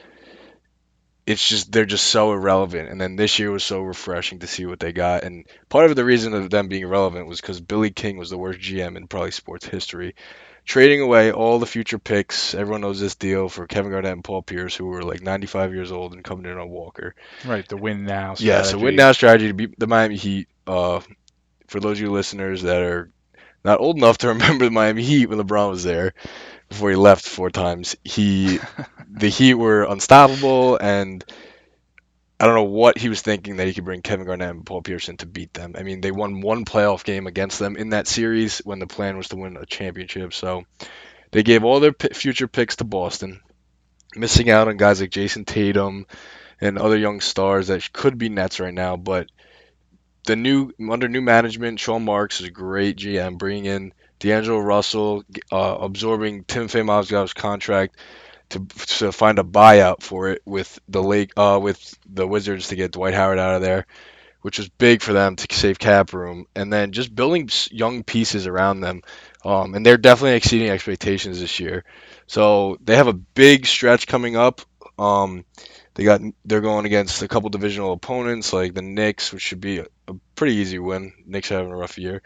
it's 1.27 1.47
just 1.47 1.73
they're 1.73 1.85
just 1.85 2.07
so 2.07 2.33
irrelevant. 2.33 2.89
And 2.89 3.01
then 3.01 3.17
this 3.17 3.39
year 3.39 3.51
was 3.51 3.65
so 3.65 3.81
refreshing 3.81 4.39
to 4.41 4.47
see 4.47 4.65
what 4.65 4.81
they 4.81 4.93
got. 4.93 5.25
And 5.25 5.47
part 5.69 5.91
of 5.91 5.97
the 5.97 6.05
reason 6.05 6.35
of 6.35 6.51
them 6.51 6.69
being 6.69 6.83
irrelevant 6.83 7.27
was 7.27 7.41
because 7.41 7.61
Billy 7.61 7.91
King 7.91 8.17
was 8.17 8.31
the 8.31 8.39
worst 8.39 8.61
GM 8.61 8.97
in 8.97 9.09
probably 9.09 9.33
sports 9.33 9.67
history 9.67 10.15
trading 10.67 11.01
away 11.01 11.33
all 11.33 11.59
the 11.59 11.67
future 11.67 11.99
picks. 11.99 12.53
Everyone 12.53 12.81
knows 12.81 13.01
this 13.01 13.15
deal 13.15 13.49
for 13.49 13.67
Kevin 13.67 13.93
Garnett 13.93 14.13
and 14.13 14.25
Paul 14.25 14.43
Pierce, 14.43 14.75
who 14.75 14.87
were 14.87 15.03
like 15.03 15.23
95 15.23 15.73
years 15.73 15.93
old 15.93 16.13
and 16.13 16.25
coming 16.25 16.51
in 16.51 16.59
on 16.59 16.69
Walker. 16.69 17.15
Right, 17.45 17.67
the 17.67 17.77
win 17.77 18.05
now. 18.05 18.35
Yeah, 18.39 18.63
so 18.63 18.71
strategy. 18.71 18.85
win 18.85 18.97
now 18.97 19.13
strategy 19.13 19.49
to 19.49 19.55
beat 19.55 19.79
the 19.79 19.87
Miami 19.87 20.17
Heat. 20.17 20.49
Uh, 20.67 21.01
for 21.69 21.81
those 21.81 21.99
of 21.99 22.03
you 22.03 22.11
listeners 22.11 22.63
that 22.63 22.83
are 22.83 23.11
not 23.65 23.81
old 23.81 23.97
enough 23.97 24.19
to 24.19 24.29
remember 24.29 24.65
the 24.65 24.73
Miami 24.73 25.05
Heat 25.05 25.27
when 25.27 25.39
LeBron 25.39 25.71
was 25.71 25.85
there 25.85 26.15
before 26.69 26.91
he 26.91 26.97
left 26.97 27.27
four 27.27 27.51
times, 27.51 27.97
he 28.03 28.59
the 29.11 29.29
Heat 29.29 29.55
were 29.55 29.85
unstoppable 29.85 30.79
and. 30.81 31.25
I 32.39 32.47
don't 32.47 32.55
know 32.55 32.65
what 32.65 32.99
he 32.99 33.09
was 33.09 33.23
thinking 33.23 33.57
that 33.57 33.67
he 33.67 33.75
could 33.75 33.87
bring 33.87 34.03
Kevin 34.03 34.27
Garnett 34.27 34.51
and 34.51 34.67
Paul 34.67 34.83
in 35.09 35.17
to 35.19 35.27
beat 35.27 35.55
them. 35.55 35.75
I 35.79 35.83
mean, 35.85 36.03
they 36.03 36.11
won 36.11 36.43
one 36.43 36.67
playoff 36.67 37.05
game 37.05 37.27
against 37.27 37.59
them 37.59 37.77
in 37.77 37.91
that 37.91 38.07
series 38.09 38.59
when 38.59 38.79
the 38.79 38.87
plan 38.87 39.17
was 39.17 39.29
to 39.29 39.37
win 39.37 39.57
a 39.57 39.67
championship. 39.67 40.35
So 40.35 40.65
They 41.33 41.43
gave 41.43 41.65
all 41.65 41.81
their 41.81 41.93
p- 41.93 42.09
future 42.15 42.49
picks 42.49 42.77
to 42.77 42.85
Boston, 42.85 43.41
missing 44.17 44.51
out 44.51 44.69
on 44.69 44.77
guys 44.79 45.01
like 45.01 45.11
Jayson 45.11 45.47
Tatum 45.47 46.07
and 46.61 46.79
other 46.79 46.97
young 46.99 47.21
stars 47.21 47.69
that 47.69 47.93
could 47.93 48.19
be 48.19 48.29
Nets 48.29 48.61
right 48.61 48.75
now. 48.75 48.97
But 48.97 49.29
the 50.27 50.37
new 50.37 50.73
under 50.91 51.09
new 51.09 51.23
management, 51.23 51.81
Sean 51.81 52.05
Marks 52.05 52.41
is 52.41 52.49
a 52.49 52.51
great 52.53 52.99
GM, 52.99 53.39
bringing 53.39 53.67
in 53.67 53.93
D'Angelo 54.21 54.59
Russell, 54.59 55.25
uh, 55.53 55.79
absorbing 55.81 56.45
Tim 56.45 56.69
Mozgov's 56.69 57.35
contract 57.35 57.99
to 58.51 58.67
to 58.99 59.13
find 59.13 59.39
a 59.39 59.45
buyout 59.45 60.03
for 60.03 60.31
it 60.31 60.43
with 60.45 60.79
the 60.89 61.03
lake 61.03 61.33
uh, 61.37 61.59
with 61.61 61.99
the 62.09 62.27
Wizards 62.27 62.69
to 62.69 62.77
get 62.77 62.93
Dwight 62.93 63.15
Howard 63.15 63.39
out 63.39 63.57
of 63.57 63.63
there, 63.63 63.87
which 64.43 64.59
was 64.59 64.69
big 64.69 65.03
for 65.03 65.13
them 65.13 65.37
to 65.37 65.55
save 65.55 65.79
cap 65.79 66.13
room, 66.13 66.47
and 66.55 66.73
then 66.73 66.93
just 66.93 67.15
building 67.15 67.49
young 67.71 68.05
pieces 68.05 68.47
around 68.47 68.81
them. 68.81 69.03
Um, 69.45 69.75
and 69.75 69.85
they're 69.85 69.97
definitely 69.97 70.37
exceeding 70.37 70.71
expectations 70.71 71.41
this 71.41 71.61
year. 71.61 71.85
So 72.27 72.79
they 72.83 72.97
have 72.97 73.09
a 73.09 73.13
big 73.13 73.67
stretch 73.67 74.07
coming 74.07 74.37
up. 74.37 74.61
Um, 74.99 75.45
they 75.95 76.05
got 76.05 76.21
they're 76.45 76.61
going 76.61 76.87
against 76.87 77.23
a 77.23 77.29
couple 77.29 77.49
divisional 77.51 77.93
opponents 77.93 78.53
like 78.53 78.75
the 78.75 78.83
Knicks, 78.83 79.33
which 79.33 79.43
should 79.43 79.61
be 79.61 79.79
a, 79.79 79.87
a 80.09 80.15
pretty 80.35 80.57
easy 80.57 80.79
win. 80.79 81.13
Knicks 81.27 81.51
are 81.51 81.57
having 81.57 81.73
a 81.73 81.77
rough 81.77 81.99
year. 81.99 82.23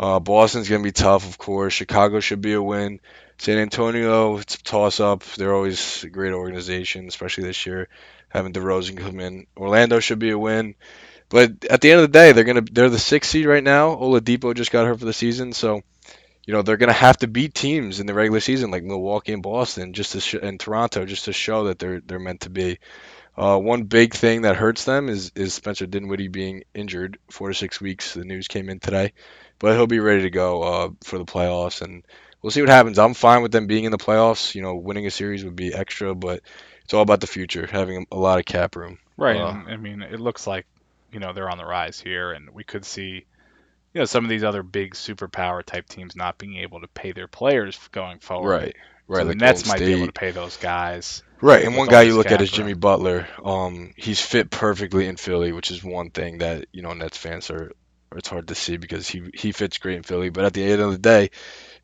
Uh, 0.00 0.18
Boston's 0.18 0.70
gonna 0.70 0.82
be 0.82 0.92
tough, 0.92 1.28
of 1.28 1.36
course. 1.36 1.74
Chicago 1.74 2.20
should 2.20 2.40
be 2.40 2.54
a 2.54 2.62
win. 2.62 3.00
San 3.38 3.58
Antonio, 3.58 4.38
it's 4.38 4.54
a 4.54 4.62
toss 4.62 4.98
up. 4.98 5.24
They're 5.36 5.54
always 5.54 6.04
a 6.04 6.08
great 6.08 6.32
organization, 6.32 7.06
especially 7.06 7.44
this 7.44 7.66
year, 7.66 7.88
having 8.30 8.54
DeRozan 8.54 8.96
come 8.96 9.20
in. 9.20 9.46
Orlando 9.58 10.00
should 10.00 10.18
be 10.18 10.30
a 10.30 10.38
win. 10.38 10.74
But 11.28 11.66
at 11.66 11.82
the 11.82 11.92
end 11.92 12.00
of 12.00 12.10
the 12.10 12.18
day, 12.18 12.32
they're 12.32 12.44
gonna 12.44 12.64
they're 12.72 12.88
the 12.88 12.98
sixth 12.98 13.30
seed 13.30 13.44
right 13.46 13.62
now. 13.62 13.94
Oladipo 13.94 14.54
just 14.54 14.72
got 14.72 14.86
hurt 14.86 15.00
for 15.00 15.04
the 15.04 15.12
season, 15.12 15.52
so 15.52 15.82
you 16.46 16.54
know 16.54 16.62
they're 16.62 16.78
gonna 16.78 16.92
have 16.94 17.18
to 17.18 17.28
beat 17.28 17.54
teams 17.54 18.00
in 18.00 18.06
the 18.06 18.14
regular 18.14 18.40
season 18.40 18.70
like 18.70 18.84
Milwaukee 18.84 19.34
and 19.34 19.42
Boston, 19.42 19.92
just 19.92 20.12
to 20.12 20.20
sh- 20.20 20.34
and 20.42 20.58
Toronto, 20.58 21.04
just 21.04 21.26
to 21.26 21.34
show 21.34 21.64
that 21.64 21.78
they're 21.78 22.00
they're 22.00 22.18
meant 22.18 22.42
to 22.42 22.50
be. 22.50 22.78
Uh, 23.36 23.58
one 23.58 23.84
big 23.84 24.14
thing 24.14 24.42
that 24.42 24.56
hurts 24.56 24.84
them 24.84 25.08
is 25.08 25.32
is 25.36 25.54
Spencer 25.54 25.86
Dinwiddie 25.86 26.28
being 26.28 26.64
injured 26.74 27.18
four 27.30 27.48
to 27.48 27.54
six 27.54 27.80
weeks. 27.80 28.14
The 28.14 28.24
news 28.24 28.48
came 28.48 28.68
in 28.68 28.80
today, 28.80 29.12
but 29.60 29.76
he'll 29.76 29.86
be 29.86 30.00
ready 30.00 30.22
to 30.22 30.30
go 30.30 30.62
uh, 30.62 30.90
for 31.04 31.18
the 31.18 31.24
playoffs 31.24 31.82
and 31.82 32.02
we'll 32.42 32.50
see 32.50 32.60
what 32.60 32.70
happens. 32.70 32.98
I'm 32.98 33.14
fine 33.14 33.42
with 33.42 33.52
them 33.52 33.66
being 33.66 33.84
in 33.84 33.92
the 33.92 33.98
playoffs. 33.98 34.54
You 34.54 34.62
know, 34.62 34.74
winning 34.74 35.06
a 35.06 35.10
series 35.10 35.44
would 35.44 35.56
be 35.56 35.72
extra, 35.72 36.14
but 36.14 36.42
it's 36.84 36.94
all 36.94 37.02
about 37.02 37.20
the 37.20 37.26
future, 37.26 37.66
having 37.66 38.06
a 38.10 38.16
lot 38.16 38.38
of 38.38 38.44
cap 38.44 38.76
room. 38.76 38.98
Right. 39.16 39.36
Uh, 39.36 39.50
and, 39.50 39.68
I 39.68 39.76
mean, 39.76 40.02
it 40.02 40.20
looks 40.20 40.46
like 40.46 40.66
you 41.12 41.20
know 41.20 41.32
they're 41.32 41.50
on 41.50 41.58
the 41.58 41.66
rise 41.66 42.00
here, 42.00 42.32
and 42.32 42.50
we 42.50 42.64
could 42.64 42.84
see 42.84 43.24
you 43.94 44.00
know 44.00 44.04
some 44.04 44.24
of 44.24 44.30
these 44.30 44.44
other 44.44 44.62
big 44.62 44.94
superpower 44.94 45.64
type 45.64 45.88
teams 45.88 46.16
not 46.16 46.38
being 46.38 46.56
able 46.56 46.80
to 46.80 46.88
pay 46.88 47.12
their 47.12 47.28
players 47.28 47.78
going 47.92 48.18
forward. 48.18 48.50
Right. 48.50 48.76
Right. 49.06 49.22
So 49.22 49.26
like 49.26 49.38
the 49.38 49.44
Nets 49.44 49.66
might 49.66 49.80
be 49.80 49.92
able 49.92 50.06
to 50.06 50.12
pay 50.12 50.30
those 50.30 50.56
guys. 50.56 51.24
Right, 51.42 51.64
and 51.64 51.74
one 51.74 51.88
guy 51.88 52.02
you 52.02 52.16
look 52.16 52.30
at 52.30 52.42
is 52.42 52.50
Jimmy. 52.50 52.74
Butler. 52.74 53.26
Um, 53.42 53.94
he's 53.96 54.20
fit 54.20 54.50
perfectly 54.50 55.06
in 55.06 55.16
Philly, 55.16 55.52
which 55.52 55.70
is 55.70 55.82
one 55.82 56.10
thing 56.10 56.38
that 56.38 56.66
you 56.72 56.82
know 56.82 56.92
Nets 56.92 57.16
fans 57.16 57.50
are. 57.50 57.72
It's 58.16 58.28
hard 58.28 58.48
to 58.48 58.54
see 58.54 58.76
because 58.76 59.08
he 59.08 59.30
he 59.34 59.52
fits 59.52 59.78
great 59.78 59.96
in 59.96 60.02
Philly, 60.02 60.30
but 60.30 60.44
at 60.44 60.52
the 60.52 60.64
end 60.64 60.82
of 60.82 60.92
the 60.92 60.98
day, 60.98 61.30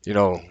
you 0.05 0.13
know, 0.13 0.41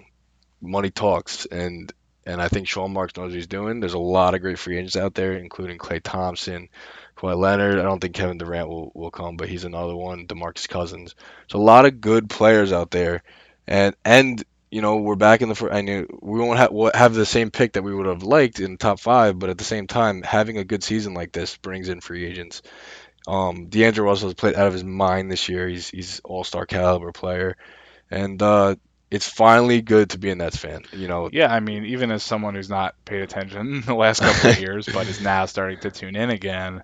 money 0.60 0.90
talks, 0.90 1.46
and 1.46 1.92
and 2.26 2.42
I 2.42 2.48
think 2.48 2.68
Sean 2.68 2.92
Marks 2.92 3.16
knows 3.16 3.30
what 3.30 3.36
he's 3.36 3.46
doing. 3.46 3.80
There's 3.80 3.94
a 3.94 3.98
lot 3.98 4.34
of 4.34 4.40
great 4.40 4.58
free 4.58 4.78
agents 4.78 4.96
out 4.96 5.14
there, 5.14 5.34
including 5.34 5.78
Klay 5.78 6.00
Thompson, 6.02 6.68
Kawhi 7.16 7.36
Leonard. 7.36 7.78
I 7.78 7.82
don't 7.82 8.00
think 8.00 8.14
Kevin 8.14 8.38
Durant 8.38 8.68
will, 8.68 8.90
will 8.94 9.10
come, 9.10 9.36
but 9.36 9.48
he's 9.48 9.64
another 9.64 9.96
one. 9.96 10.26
DeMarcus 10.26 10.68
Cousins. 10.68 11.14
So 11.48 11.58
a 11.58 11.62
lot 11.62 11.86
of 11.86 12.00
good 12.00 12.28
players 12.28 12.72
out 12.72 12.90
there, 12.90 13.22
and 13.66 13.94
and 14.04 14.42
you 14.70 14.82
know 14.82 14.96
we're 14.96 15.16
back 15.16 15.42
in 15.42 15.48
the. 15.48 15.54
fir- 15.54 15.72
I 15.72 15.82
knew 15.82 16.06
we 16.20 16.40
won't 16.40 16.58
have 16.58 16.72
have 16.94 17.14
the 17.14 17.26
same 17.26 17.50
pick 17.50 17.74
that 17.74 17.82
we 17.84 17.94
would 17.94 18.06
have 18.06 18.24
liked 18.24 18.60
in 18.60 18.72
the 18.72 18.78
top 18.78 18.98
five, 18.98 19.38
but 19.38 19.50
at 19.50 19.58
the 19.58 19.64
same 19.64 19.86
time, 19.86 20.22
having 20.22 20.58
a 20.58 20.64
good 20.64 20.82
season 20.82 21.14
like 21.14 21.32
this 21.32 21.56
brings 21.58 21.88
in 21.88 22.00
free 22.00 22.26
agents. 22.26 22.62
Um, 23.26 23.68
D'Angelo 23.68 24.08
Russell 24.08 24.28
has 24.28 24.34
played 24.34 24.54
out 24.56 24.66
of 24.68 24.72
his 24.74 24.84
mind 24.84 25.30
this 25.30 25.48
year. 25.48 25.68
He's 25.68 25.88
he's 25.90 26.20
all 26.24 26.44
star 26.44 26.66
caliber 26.66 27.12
player, 27.12 27.56
and 28.10 28.40
uh, 28.42 28.76
it's 29.10 29.28
finally 29.28 29.82
good 29.82 30.10
to 30.10 30.18
be 30.18 30.30
a 30.30 30.36
Nets 30.36 30.56
fan. 30.58 30.86
You 30.92 31.08
know, 31.08 31.30
Yeah, 31.30 31.52
I 31.52 31.60
mean, 31.60 31.84
even 31.86 32.10
as 32.10 32.22
someone 32.22 32.54
who's 32.54 32.70
not 32.70 32.94
paid 33.04 33.22
attention 33.22 33.80
the 33.86 33.94
last 33.94 34.20
couple 34.22 34.48
of 34.48 34.54
years, 34.56 34.88
but 34.88 35.08
is 35.08 35.20
now 35.20 35.46
starting 35.46 35.78
to 35.80 35.90
tune 35.90 36.16
in 36.16 36.30
again, 36.30 36.82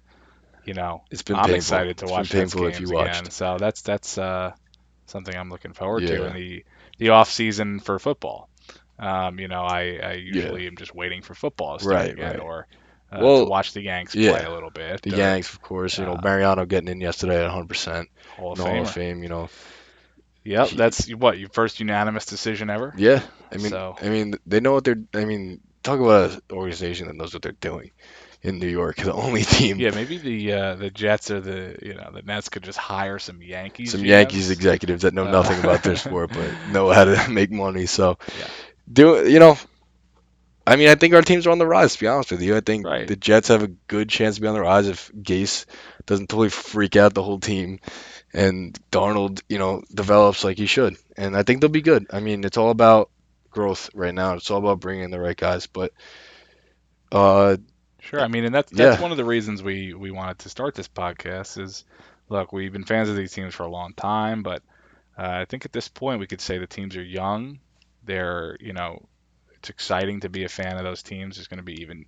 you 0.65 0.75
know, 0.75 1.05
it's 1.11 1.23
been 1.23 1.41
I'm 1.41 1.55
painful. 1.55 1.55
excited 1.55 1.99
to 1.99 2.09
It's 2.09 2.09
watch 2.09 2.35
Nets 2.35 2.55
games 2.55 2.91
again. 2.93 3.31
watched. 3.31 3.31
So 3.31 3.59
that's 3.59 3.83
that's 3.83 4.19
uh, 4.19 4.53
something 5.07 5.37
I'm 5.37 5.51
looking 5.51 5.75
forward 5.75 6.07
to 6.09 6.25
in 6.25 6.33
the 6.33 6.65
the 6.99 7.11
off 7.11 7.31
season 7.31 7.81
for 7.81 7.99
football. 7.99 8.51
Um, 8.99 9.39
you 9.41 9.49
know, 9.49 9.63
I, 9.65 9.99
I 10.03 10.13
usually 10.15 10.67
am 10.69 10.77
just 10.77 10.95
waiting 10.95 11.23
for 11.23 11.35
football 11.35 11.79
to 11.79 11.85
start 11.85 12.07
Right, 12.07 12.09
again, 12.09 12.39
right. 12.39 12.41
or 12.41 12.69
uh, 13.13 13.19
Well, 13.23 13.45
to 13.45 13.51
watch 13.51 13.73
the 13.73 13.83
Yanks 13.83 14.15
yeah. 14.15 14.33
play 14.37 14.45
a 14.45 14.51
little 14.51 14.71
bit. 14.71 15.03
The 15.03 15.13
or 15.15 15.17
Yanks, 15.17 15.53
of 15.53 15.61
course. 15.63 15.99
You 15.99 16.05
know, 16.07 16.15
uh, 16.15 16.21
Mariano 16.23 16.65
getting 16.65 16.89
in 16.89 17.01
yesterday 17.01 17.45
at 17.45 17.51
100%. 17.51 18.07
Hall 18.37 18.53
of 18.53 18.59
No 18.59 18.65
Hall 18.65 18.81
of 18.83 18.91
Fame. 18.91 19.23
You 19.23 19.29
know, 19.29 19.49
Yep, 20.45 20.71
that's 20.71 21.09
what 21.15 21.39
your 21.39 21.49
first 21.51 21.79
unanimous 21.79 22.27
decision 22.27 22.69
ever. 22.69 22.93
yeah. 22.97 23.23
I 23.53 23.59
mean, 23.59 23.71
So- 23.71 23.97
I 24.03 24.09
mean, 24.09 24.35
they 24.47 24.61
know 24.61 24.73
what 24.73 24.83
they're. 24.85 25.01
I 25.15 25.25
mean, 25.25 25.61
talk 25.85 26.01
about 26.01 26.33
an 26.33 26.41
organization 26.51 27.07
that 27.07 27.15
knows 27.17 27.33
what 27.33 27.43
they're 27.43 27.53
doing. 27.53 27.91
In 28.45 28.59
New 28.59 28.67
York, 28.67 28.97
the 29.05 29.13
only 29.13 29.43
team. 29.43 29.79
Yeah, 29.79 29.91
maybe 29.95 30.19
the 30.19 30.53
uh, 30.53 30.75
the 30.75 30.91
Jets 30.91 31.31
or 31.31 31.41
the 31.41 31.77
you 31.81 31.95
know 31.95 32.11
the 32.13 32.23
Nets 32.23 32.49
could 32.49 32.65
just 32.65 32.77
hire 32.77 33.21
some 33.21 33.41
Yankees. 33.41 33.93
some 33.93 34.01
GMs. 34.01 34.07
Yankees 34.09 34.51
executives 34.51 35.03
that 35.03 35.15
know 35.15 35.29
Uh, 35.29 35.31
nothing 35.31 35.61
about 35.61 35.85
their 35.85 35.95
sport 35.95 36.31
but 36.35 36.51
know 36.73 36.91
how 36.91 37.05
to 37.05 37.29
make 37.31 37.53
money. 37.53 37.87
So, 37.87 38.19
Yeah. 38.37 38.47
do 38.93 39.31
you 39.31 39.39
know? 39.39 39.57
I 40.67 40.77
mean, 40.77 40.89
I 40.89 40.95
think 40.95 41.15
our 41.15 41.23
teams 41.23 41.47
are 41.47 41.51
on 41.51 41.59
the 41.59 41.67
rise. 41.67 41.95
To 41.95 42.01
be 42.01 42.07
honest 42.07 42.31
with 42.31 42.43
you, 42.43 42.57
I 42.57 42.61
think 42.61 42.87
Right. 42.87 43.07
the 43.07 43.17
Jets 43.17 43.49
have 43.49 43.63
a 43.63 43.69
good 43.69 44.09
chance 44.09 44.37
to 44.37 44.41
be 44.41 44.47
on 44.47 44.55
the 44.55 44.61
rise 44.61 44.87
if 44.89 45.11
Gase 45.13 45.67
doesn't 46.07 46.29
totally 46.29 46.51
freak 46.51 46.97
out 46.97 47.15
the 47.15 47.23
whole 47.23 47.41
team, 47.41 47.81
and 48.33 48.79
Darnold, 48.91 49.43
you 49.49 49.59
know, 49.59 49.83
develops 49.93 50.45
like 50.45 50.59
he 50.59 50.67
should. 50.67 50.97
And 51.17 51.37
I 51.37 51.43
think 51.43 51.61
they'll 51.61 51.71
be 51.71 51.83
good. 51.83 52.07
I 52.13 52.21
mean, 52.21 52.45
it's 52.45 52.57
all 52.57 52.71
about 52.71 53.11
growth 53.51 53.91
right 53.95 54.15
now. 54.15 54.35
It's 54.35 54.51
all 54.51 54.59
about 54.59 54.81
bringing 54.81 55.05
in 55.05 55.11
the 55.11 55.21
right 55.21 55.37
guys. 55.37 55.67
But, 55.67 55.93
uh, 57.11 57.57
Sure. 58.01 58.21
I 58.21 58.27
mean, 58.29 58.45
and 58.45 58.55
that's 58.55 58.71
that's 58.73 58.97
Yeah. 58.97 59.03
one 59.03 59.13
of 59.13 59.17
the 59.17 59.25
reasons 59.25 59.63
we 59.63 59.95
we 59.95 60.11
wanted 60.11 60.41
to 60.41 60.49
start 60.49 60.75
this 60.75 60.89
podcast. 60.89 61.61
Is 61.61 61.85
look, 62.29 62.53
we've 62.53 62.73
been 62.73 62.85
fans 62.85 63.09
of 63.09 63.15
these 63.17 63.33
teams 63.33 63.55
for 63.55 63.63
a 63.63 63.71
long 63.71 63.95
time, 63.95 64.43
but 64.43 64.63
uh, 65.17 65.23
I 65.29 65.45
think 65.45 65.65
at 65.65 65.73
this 65.73 65.87
point 65.89 66.19
we 66.19 66.27
could 66.27 66.41
say 66.41 66.59
the 66.59 66.67
teams 66.67 66.97
are 66.97 67.03
young. 67.03 67.61
They're 68.05 68.57
you 68.61 68.73
know. 68.73 69.07
It's 69.63 69.71
exciting 69.71 70.21
to 70.21 70.29
be 70.29 70.43
a 70.43 70.49
fan 70.49 70.77
of 70.77 70.83
those 70.83 71.05
teams. 71.05 71.37
There's 71.37 71.47
going 71.47 71.59
to 71.59 71.63
be 71.65 71.83
even 71.83 72.05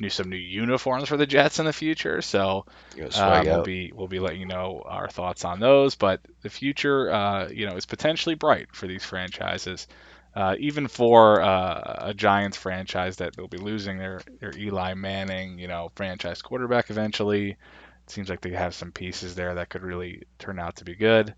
new 0.00 0.08
some 0.08 0.28
new 0.30 0.36
uniforms 0.36 1.08
for 1.08 1.16
the 1.16 1.26
Jets 1.26 1.58
in 1.58 1.64
the 1.66 1.72
future. 1.72 2.22
So 2.22 2.66
swag 3.10 3.48
we'll 3.48 3.62
be 3.64 3.90
we'll 3.92 4.06
be 4.06 4.20
letting 4.20 4.40
you 4.40 4.46
know 4.46 4.82
our 4.86 5.08
thoughts 5.08 5.44
on 5.44 5.58
those, 5.58 5.96
but 5.96 6.20
the 6.42 6.48
future, 6.48 7.12
uh, 7.12 7.48
you 7.48 7.66
know, 7.66 7.74
is 7.74 7.86
potentially 7.86 8.36
bright 8.36 8.68
for 8.72 8.86
these 8.86 9.04
franchises. 9.04 9.88
Uh, 10.34 10.54
even 10.60 10.86
for 10.86 11.42
uh, 11.42 11.96
a 12.02 12.14
Giants 12.14 12.56
franchise 12.56 13.16
that 13.16 13.34
they'll 13.34 13.48
be 13.48 13.58
losing 13.58 13.98
their 13.98 14.22
their 14.40 14.56
Eli 14.56 14.94
Manning, 14.94 15.58
you 15.58 15.66
know, 15.66 15.90
franchise 15.96 16.40
quarterback 16.40 16.88
eventually. 16.90 17.50
It 17.50 18.10
seems 18.10 18.28
like 18.30 18.40
they 18.40 18.50
have 18.50 18.74
some 18.74 18.92
pieces 18.92 19.34
there 19.34 19.56
that 19.56 19.70
could 19.70 19.82
really 19.82 20.22
turn 20.38 20.60
out 20.60 20.76
to 20.76 20.84
be 20.84 20.94
good. 20.94 21.34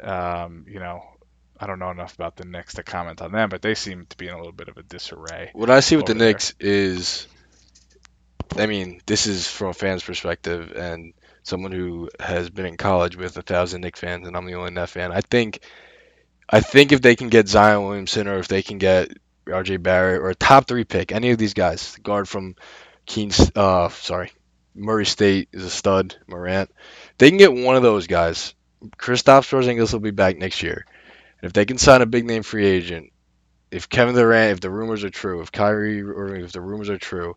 Um, 0.00 0.64
you 0.68 0.78
know, 0.78 1.02
I 1.62 1.66
don't 1.68 1.78
know 1.78 1.92
enough 1.92 2.14
about 2.14 2.34
the 2.34 2.44
Knicks 2.44 2.74
to 2.74 2.82
comment 2.82 3.22
on 3.22 3.30
them, 3.30 3.48
but 3.48 3.62
they 3.62 3.76
seem 3.76 4.06
to 4.06 4.16
be 4.16 4.26
in 4.26 4.34
a 4.34 4.36
little 4.36 4.50
bit 4.50 4.66
of 4.66 4.78
a 4.78 4.82
disarray. 4.82 5.50
What 5.52 5.70
I 5.70 5.78
see 5.78 5.94
with 5.94 6.06
the 6.06 6.14
there. 6.14 6.30
Knicks 6.30 6.54
is, 6.58 7.28
I 8.56 8.66
mean, 8.66 9.00
this 9.06 9.28
is 9.28 9.46
from 9.46 9.68
a 9.68 9.72
fan's 9.72 10.02
perspective 10.02 10.72
and 10.72 11.14
someone 11.44 11.70
who 11.70 12.10
has 12.18 12.50
been 12.50 12.66
in 12.66 12.76
college 12.76 13.16
with 13.16 13.36
a 13.36 13.42
thousand 13.42 13.82
Knicks 13.82 14.00
fans, 14.00 14.26
and 14.26 14.36
I'm 14.36 14.44
the 14.44 14.54
only 14.54 14.72
Net 14.72 14.88
fan. 14.88 15.12
I 15.12 15.20
think, 15.20 15.60
I 16.50 16.58
think 16.58 16.90
if 16.90 17.00
they 17.00 17.14
can 17.14 17.28
get 17.28 17.46
Zion 17.46 17.84
Williamson 17.84 18.26
or 18.26 18.38
if 18.38 18.48
they 18.48 18.62
can 18.62 18.78
get 18.78 19.12
R.J. 19.46 19.76
Barrett 19.76 20.20
or 20.20 20.30
a 20.30 20.34
top 20.34 20.66
three 20.66 20.84
pick, 20.84 21.12
any 21.12 21.30
of 21.30 21.38
these 21.38 21.54
guys, 21.54 21.94
the 21.94 22.00
guard 22.00 22.28
from 22.28 22.56
Keens, 23.06 23.52
uh, 23.54 23.88
sorry, 23.88 24.32
Murray 24.74 25.06
State 25.06 25.48
is 25.52 25.62
a 25.62 25.70
stud, 25.70 26.16
Morant. 26.26 26.72
They 27.18 27.28
can 27.28 27.38
get 27.38 27.52
one 27.52 27.76
of 27.76 27.82
those 27.82 28.08
guys. 28.08 28.52
Kristaps 28.96 29.48
Porzingis 29.48 29.92
will 29.92 30.00
be 30.00 30.10
back 30.10 30.38
next 30.38 30.64
year. 30.64 30.86
And 31.42 31.48
if 31.48 31.52
they 31.52 31.64
can 31.64 31.78
sign 31.78 32.02
a 32.02 32.06
big 32.06 32.24
name 32.24 32.42
free 32.42 32.66
agent, 32.66 33.12
if 33.70 33.88
Kevin 33.88 34.14
Durant, 34.14 34.52
if 34.52 34.60
the 34.60 34.70
rumors 34.70 35.02
are 35.02 35.10
true, 35.10 35.40
if 35.40 35.50
Kyrie 35.50 36.02
or 36.02 36.36
if 36.36 36.52
the 36.52 36.60
rumors 36.60 36.88
are 36.88 36.98
true, 36.98 37.36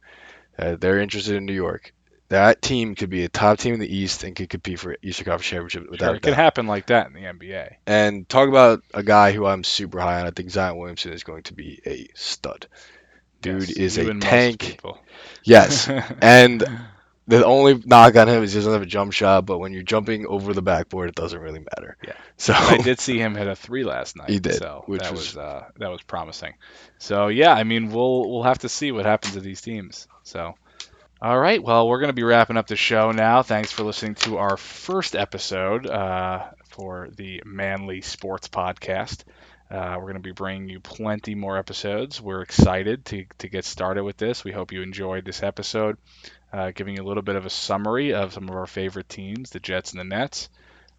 uh, 0.60 0.76
they're 0.80 1.00
interested 1.00 1.36
in 1.36 1.46
New 1.46 1.54
York. 1.54 1.94
That 2.30 2.62
team 2.62 2.96
could 2.96 3.10
be 3.10 3.24
a 3.24 3.30
top 3.30 3.60
team 3.60 3.76
in 3.76 3.80
the 3.80 3.96
East 3.96 4.24
and 4.24 4.36
could 4.36 4.50
compete 4.50 4.80
for 4.80 4.96
Eastern 5.04 5.26
Conference 5.26 5.46
championship 5.46 5.90
without 5.92 6.08
Sure, 6.08 6.16
it 6.16 6.22
can 6.24 6.34
happen 6.34 6.66
like 6.66 6.88
that 6.88 7.08
in 7.08 7.14
the 7.14 7.20
NBA. 7.22 7.76
And 7.86 8.28
talk 8.28 8.50
about 8.50 8.82
a 8.94 9.04
guy 9.04 9.32
who 9.32 9.46
I'm 9.46 9.64
super 9.64 10.00
high 10.00 10.20
on. 10.22 10.26
I 10.26 10.32
think 10.32 10.50
Zion 10.50 10.78
Williamson 10.78 11.14
is 11.14 11.24
going 11.24 11.44
to 11.44 11.54
be 11.54 11.82
a 11.86 12.08
stud. 12.16 12.68
Dude 13.42 13.70
Yes, 13.70 13.78
is 13.78 13.98
a 13.98 14.14
tank. 14.16 14.80
Yes, 15.44 15.88
and 16.22 16.64
the 17.28 17.44
only 17.46 17.82
knock 17.86 18.16
on 18.16 18.28
him 18.30 18.44
is 18.44 18.54
he 18.54 18.60
doesn't 18.60 18.72
have 18.74 18.82
a 18.82 18.86
jump 18.86 19.14
shot, 19.14 19.46
but 19.46 19.58
when 19.58 19.74
you're 19.74 19.84
jumping 19.84 20.28
over 20.28 20.54
the 20.54 20.62
backboard, 20.62 21.10
it 21.10 21.16
doesn't 21.16 21.40
really 21.40 21.60
matter. 21.60 21.98
Yeah. 22.06 22.14
So 22.38 22.54
I 22.54 22.78
did 22.84 23.00
see 23.00 23.18
him 23.18 23.36
hit 23.36 23.48
a 23.48 23.56
three 23.56 23.84
last 23.84 24.16
night. 24.16 24.30
He 24.30 24.40
did, 24.40 24.56
so 24.56 24.84
which 24.86 25.02
that 25.02 25.12
was- 25.12 25.36
was 25.36 25.38
uh, 25.38 25.66
that 25.78 25.90
was 25.90 26.02
promising. 26.04 26.54
So 27.00 27.28
yeah, 27.28 27.54
I 27.54 27.64
mean 27.64 27.92
we'll 27.92 28.30
we'll 28.30 28.44
have 28.44 28.60
to 28.60 28.70
see 28.70 28.92
what 28.92 29.06
happens 29.06 29.34
to 29.34 29.40
these 29.42 29.62
teams. 29.62 30.08
So. 30.24 30.56
All 31.22 31.40
right, 31.40 31.64
well, 31.64 31.88
we're 31.88 32.00
going 32.00 32.10
to 32.10 32.14
be 32.14 32.24
wrapping 32.24 32.58
up 32.58 32.68
the 32.68 32.76
show 32.76 33.12
now. 33.12 33.42
Thanks 33.42 33.72
for 33.72 33.84
listening 33.84 34.16
to 34.16 34.38
our 34.38 34.58
first 34.58 35.16
episode 35.16 35.88
uh, 35.88 36.44
for 36.70 37.08
the 37.16 37.42
Manly 37.46 38.02
Sports 38.02 38.50
Podcast. 38.50 39.24
Uh, 39.76 39.98
we're 39.98 40.04
going 40.04 40.14
to 40.14 40.22
be 40.22 40.32
bringing 40.32 40.70
you 40.70 40.80
plenty 40.80 41.36
more 41.36 41.58
episodes. 41.58 42.22
We're 42.22 42.42
excited 42.42 43.04
to, 43.08 43.26
to 43.40 43.50
get 43.50 43.66
started 43.66 44.06
with 44.06 44.16
this. 44.16 44.42
We 44.42 44.54
hope 44.54 44.72
you 44.72 44.82
enjoyed 44.82 45.26
this 45.26 45.44
episode, 45.44 45.98
uh, 46.54 46.72
giving 46.74 46.96
you 46.96 47.04
a 47.04 47.06
little 47.06 47.24
bit 47.24 47.36
of 47.36 47.46
a 47.46 47.50
summary 47.50 48.14
of 48.14 48.32
some 48.32 48.48
of 48.48 48.56
our 48.56 48.68
favorite 48.68 49.10
teams, 49.10 49.50
the 49.50 49.60
Jets 49.60 49.92
and 49.92 50.00
the 50.00 50.06
Nets. 50.06 50.48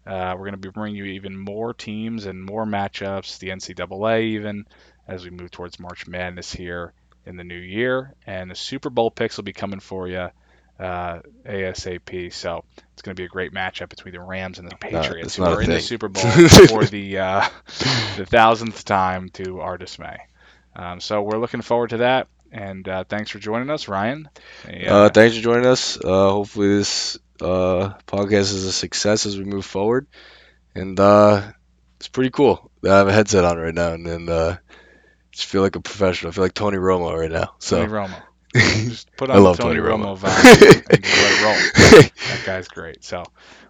Uh, 0.05 0.35
we're 0.35 0.45
going 0.45 0.51
to 0.51 0.57
be 0.57 0.69
bringing 0.69 0.95
you 0.95 1.05
even 1.05 1.35
more 1.35 1.73
teams 1.73 2.27
and 2.27 2.45
more 2.45 2.65
matchups, 2.65 3.39
the 3.39 3.49
NCAA 3.49 4.21
even, 4.21 4.67
as 5.07 5.23
we 5.23 5.31
move 5.31 5.49
towards 5.49 5.79
March 5.79 6.05
Madness 6.05 6.53
here 6.53 6.93
in 7.25 7.35
the 7.35 7.43
new 7.43 7.55
year. 7.55 8.13
And 8.27 8.51
the 8.51 8.55
Super 8.55 8.91
Bowl 8.91 9.09
picks 9.09 9.37
will 9.37 9.43
be 9.43 9.53
coming 9.53 9.79
for 9.79 10.07
you 10.07 10.29
uh, 10.79 11.19
ASAP. 11.45 12.33
So 12.33 12.63
it's 12.93 13.01
going 13.01 13.15
to 13.15 13.19
be 13.19 13.25
a 13.25 13.29
great 13.29 13.53
matchup 13.53 13.89
between 13.89 14.13
the 14.13 14.21
Rams 14.21 14.59
and 14.59 14.69
the 14.69 14.75
Patriots, 14.75 15.27
it's 15.27 15.35
who 15.35 15.43
are 15.43 15.61
in 15.61 15.69
the. 15.69 15.79
Super 15.79 16.07
Bowl 16.09 16.23
for 16.23 16.85
the 16.85 17.19
uh, 17.19 17.47
the 18.17 18.25
thousandth 18.25 18.85
time 18.85 19.29
to 19.29 19.61
our 19.61 19.77
dismay. 19.77 20.17
Um, 20.75 20.99
so 20.99 21.21
we're 21.21 21.39
looking 21.39 21.61
forward 21.61 21.91
to 21.91 21.97
that. 21.97 22.27
And 22.51 22.87
uh, 22.87 23.03
thanks 23.03 23.31
for 23.31 23.39
joining 23.39 23.69
us, 23.69 23.87
Ryan. 23.87 24.29
Yeah. 24.69 24.95
Uh, 24.95 25.09
thanks 25.09 25.35
for 25.35 25.41
joining 25.41 25.65
us. 25.65 25.97
Uh, 25.97 26.31
hopefully 26.31 26.77
this 26.77 27.17
uh, 27.41 27.93
podcast 28.07 28.53
is 28.53 28.63
a 28.63 28.71
success 28.71 29.25
as 29.25 29.37
we 29.37 29.43
move 29.43 29.65
forward, 29.65 30.07
and 30.73 30.99
uh, 30.99 31.41
it's 31.97 32.07
pretty 32.07 32.29
cool. 32.29 32.71
I 32.85 32.89
have 32.89 33.07
a 33.07 33.13
headset 33.13 33.43
on 33.43 33.57
right 33.57 33.73
now, 33.73 33.93
and 33.93 34.05
then 34.05 34.29
uh, 34.29 34.57
just 35.31 35.47
feel 35.47 35.61
like 35.61 35.75
a 35.75 35.81
professional. 35.81 36.29
I 36.29 36.33
feel 36.33 36.43
like 36.45 36.53
Tony 36.53 36.77
Romo 36.77 37.17
right 37.17 37.31
now. 37.31 37.53
So 37.59 37.77
Tony 37.77 37.91
Romo. 37.91 38.23
Just 38.55 39.15
put 39.17 39.29
on 39.29 39.35
I 39.37 39.39
love 39.39 39.57
Tony, 39.57 39.79
Tony 39.79 39.87
Romo, 39.87 40.17
Romo. 40.17 40.19
vibe 40.19 40.85
and 40.89 41.03
just 41.03 41.21
let 41.21 41.31
it 41.31 41.43
roll. 41.43 42.01
That 42.01 42.43
guy's 42.45 42.67
great. 42.67 43.03
So 43.03 43.23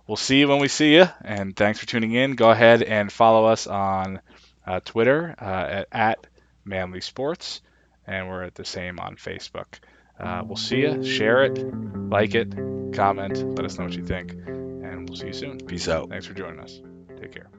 we'll 0.08 0.18
see 0.18 0.40
you 0.40 0.48
when 0.48 0.60
we 0.60 0.68
see 0.68 0.94
you. 0.96 1.06
And 1.24 1.56
thanks 1.56 1.80
for 1.80 1.86
tuning 1.88 2.14
in. 2.14 2.36
Go 2.36 2.50
ahead 2.52 2.84
and 2.84 3.12
follow 3.12 3.46
us 3.48 3.68
on 3.68 4.22
uh, 4.66 4.80
Twitter 4.86 5.36
uh, 5.40 5.44
at, 5.44 5.88
at 5.92 6.28
Manly 6.64 7.02
Sports, 7.02 7.62
and 8.06 8.30
we're 8.30 8.44
at 8.44 8.56
the 8.56 8.66
same 8.66 9.00
on 9.00 9.16
Facebook. 9.16 9.66
Uh, 10.20 10.44
we'll 10.46 10.58
see 10.58 10.78
you. 10.82 11.04
Share 11.04 11.44
it, 11.46 11.58
like 12.10 12.36
it, 12.36 12.52
comment, 12.94 13.38
let 13.58 13.66
us 13.66 13.78
know 13.78 13.86
what 13.86 13.94
you 13.96 14.06
think, 14.06 14.32
and 14.32 15.08
we'll 15.10 15.18
see 15.18 15.28
you 15.28 15.34
soon. 15.34 15.58
Peace 15.60 15.88
out. 15.88 16.10
Thanks 16.10 16.26
for 16.26 16.34
joining 16.34 16.60
us. 16.60 16.80
Take 17.20 17.34
care. 17.34 17.50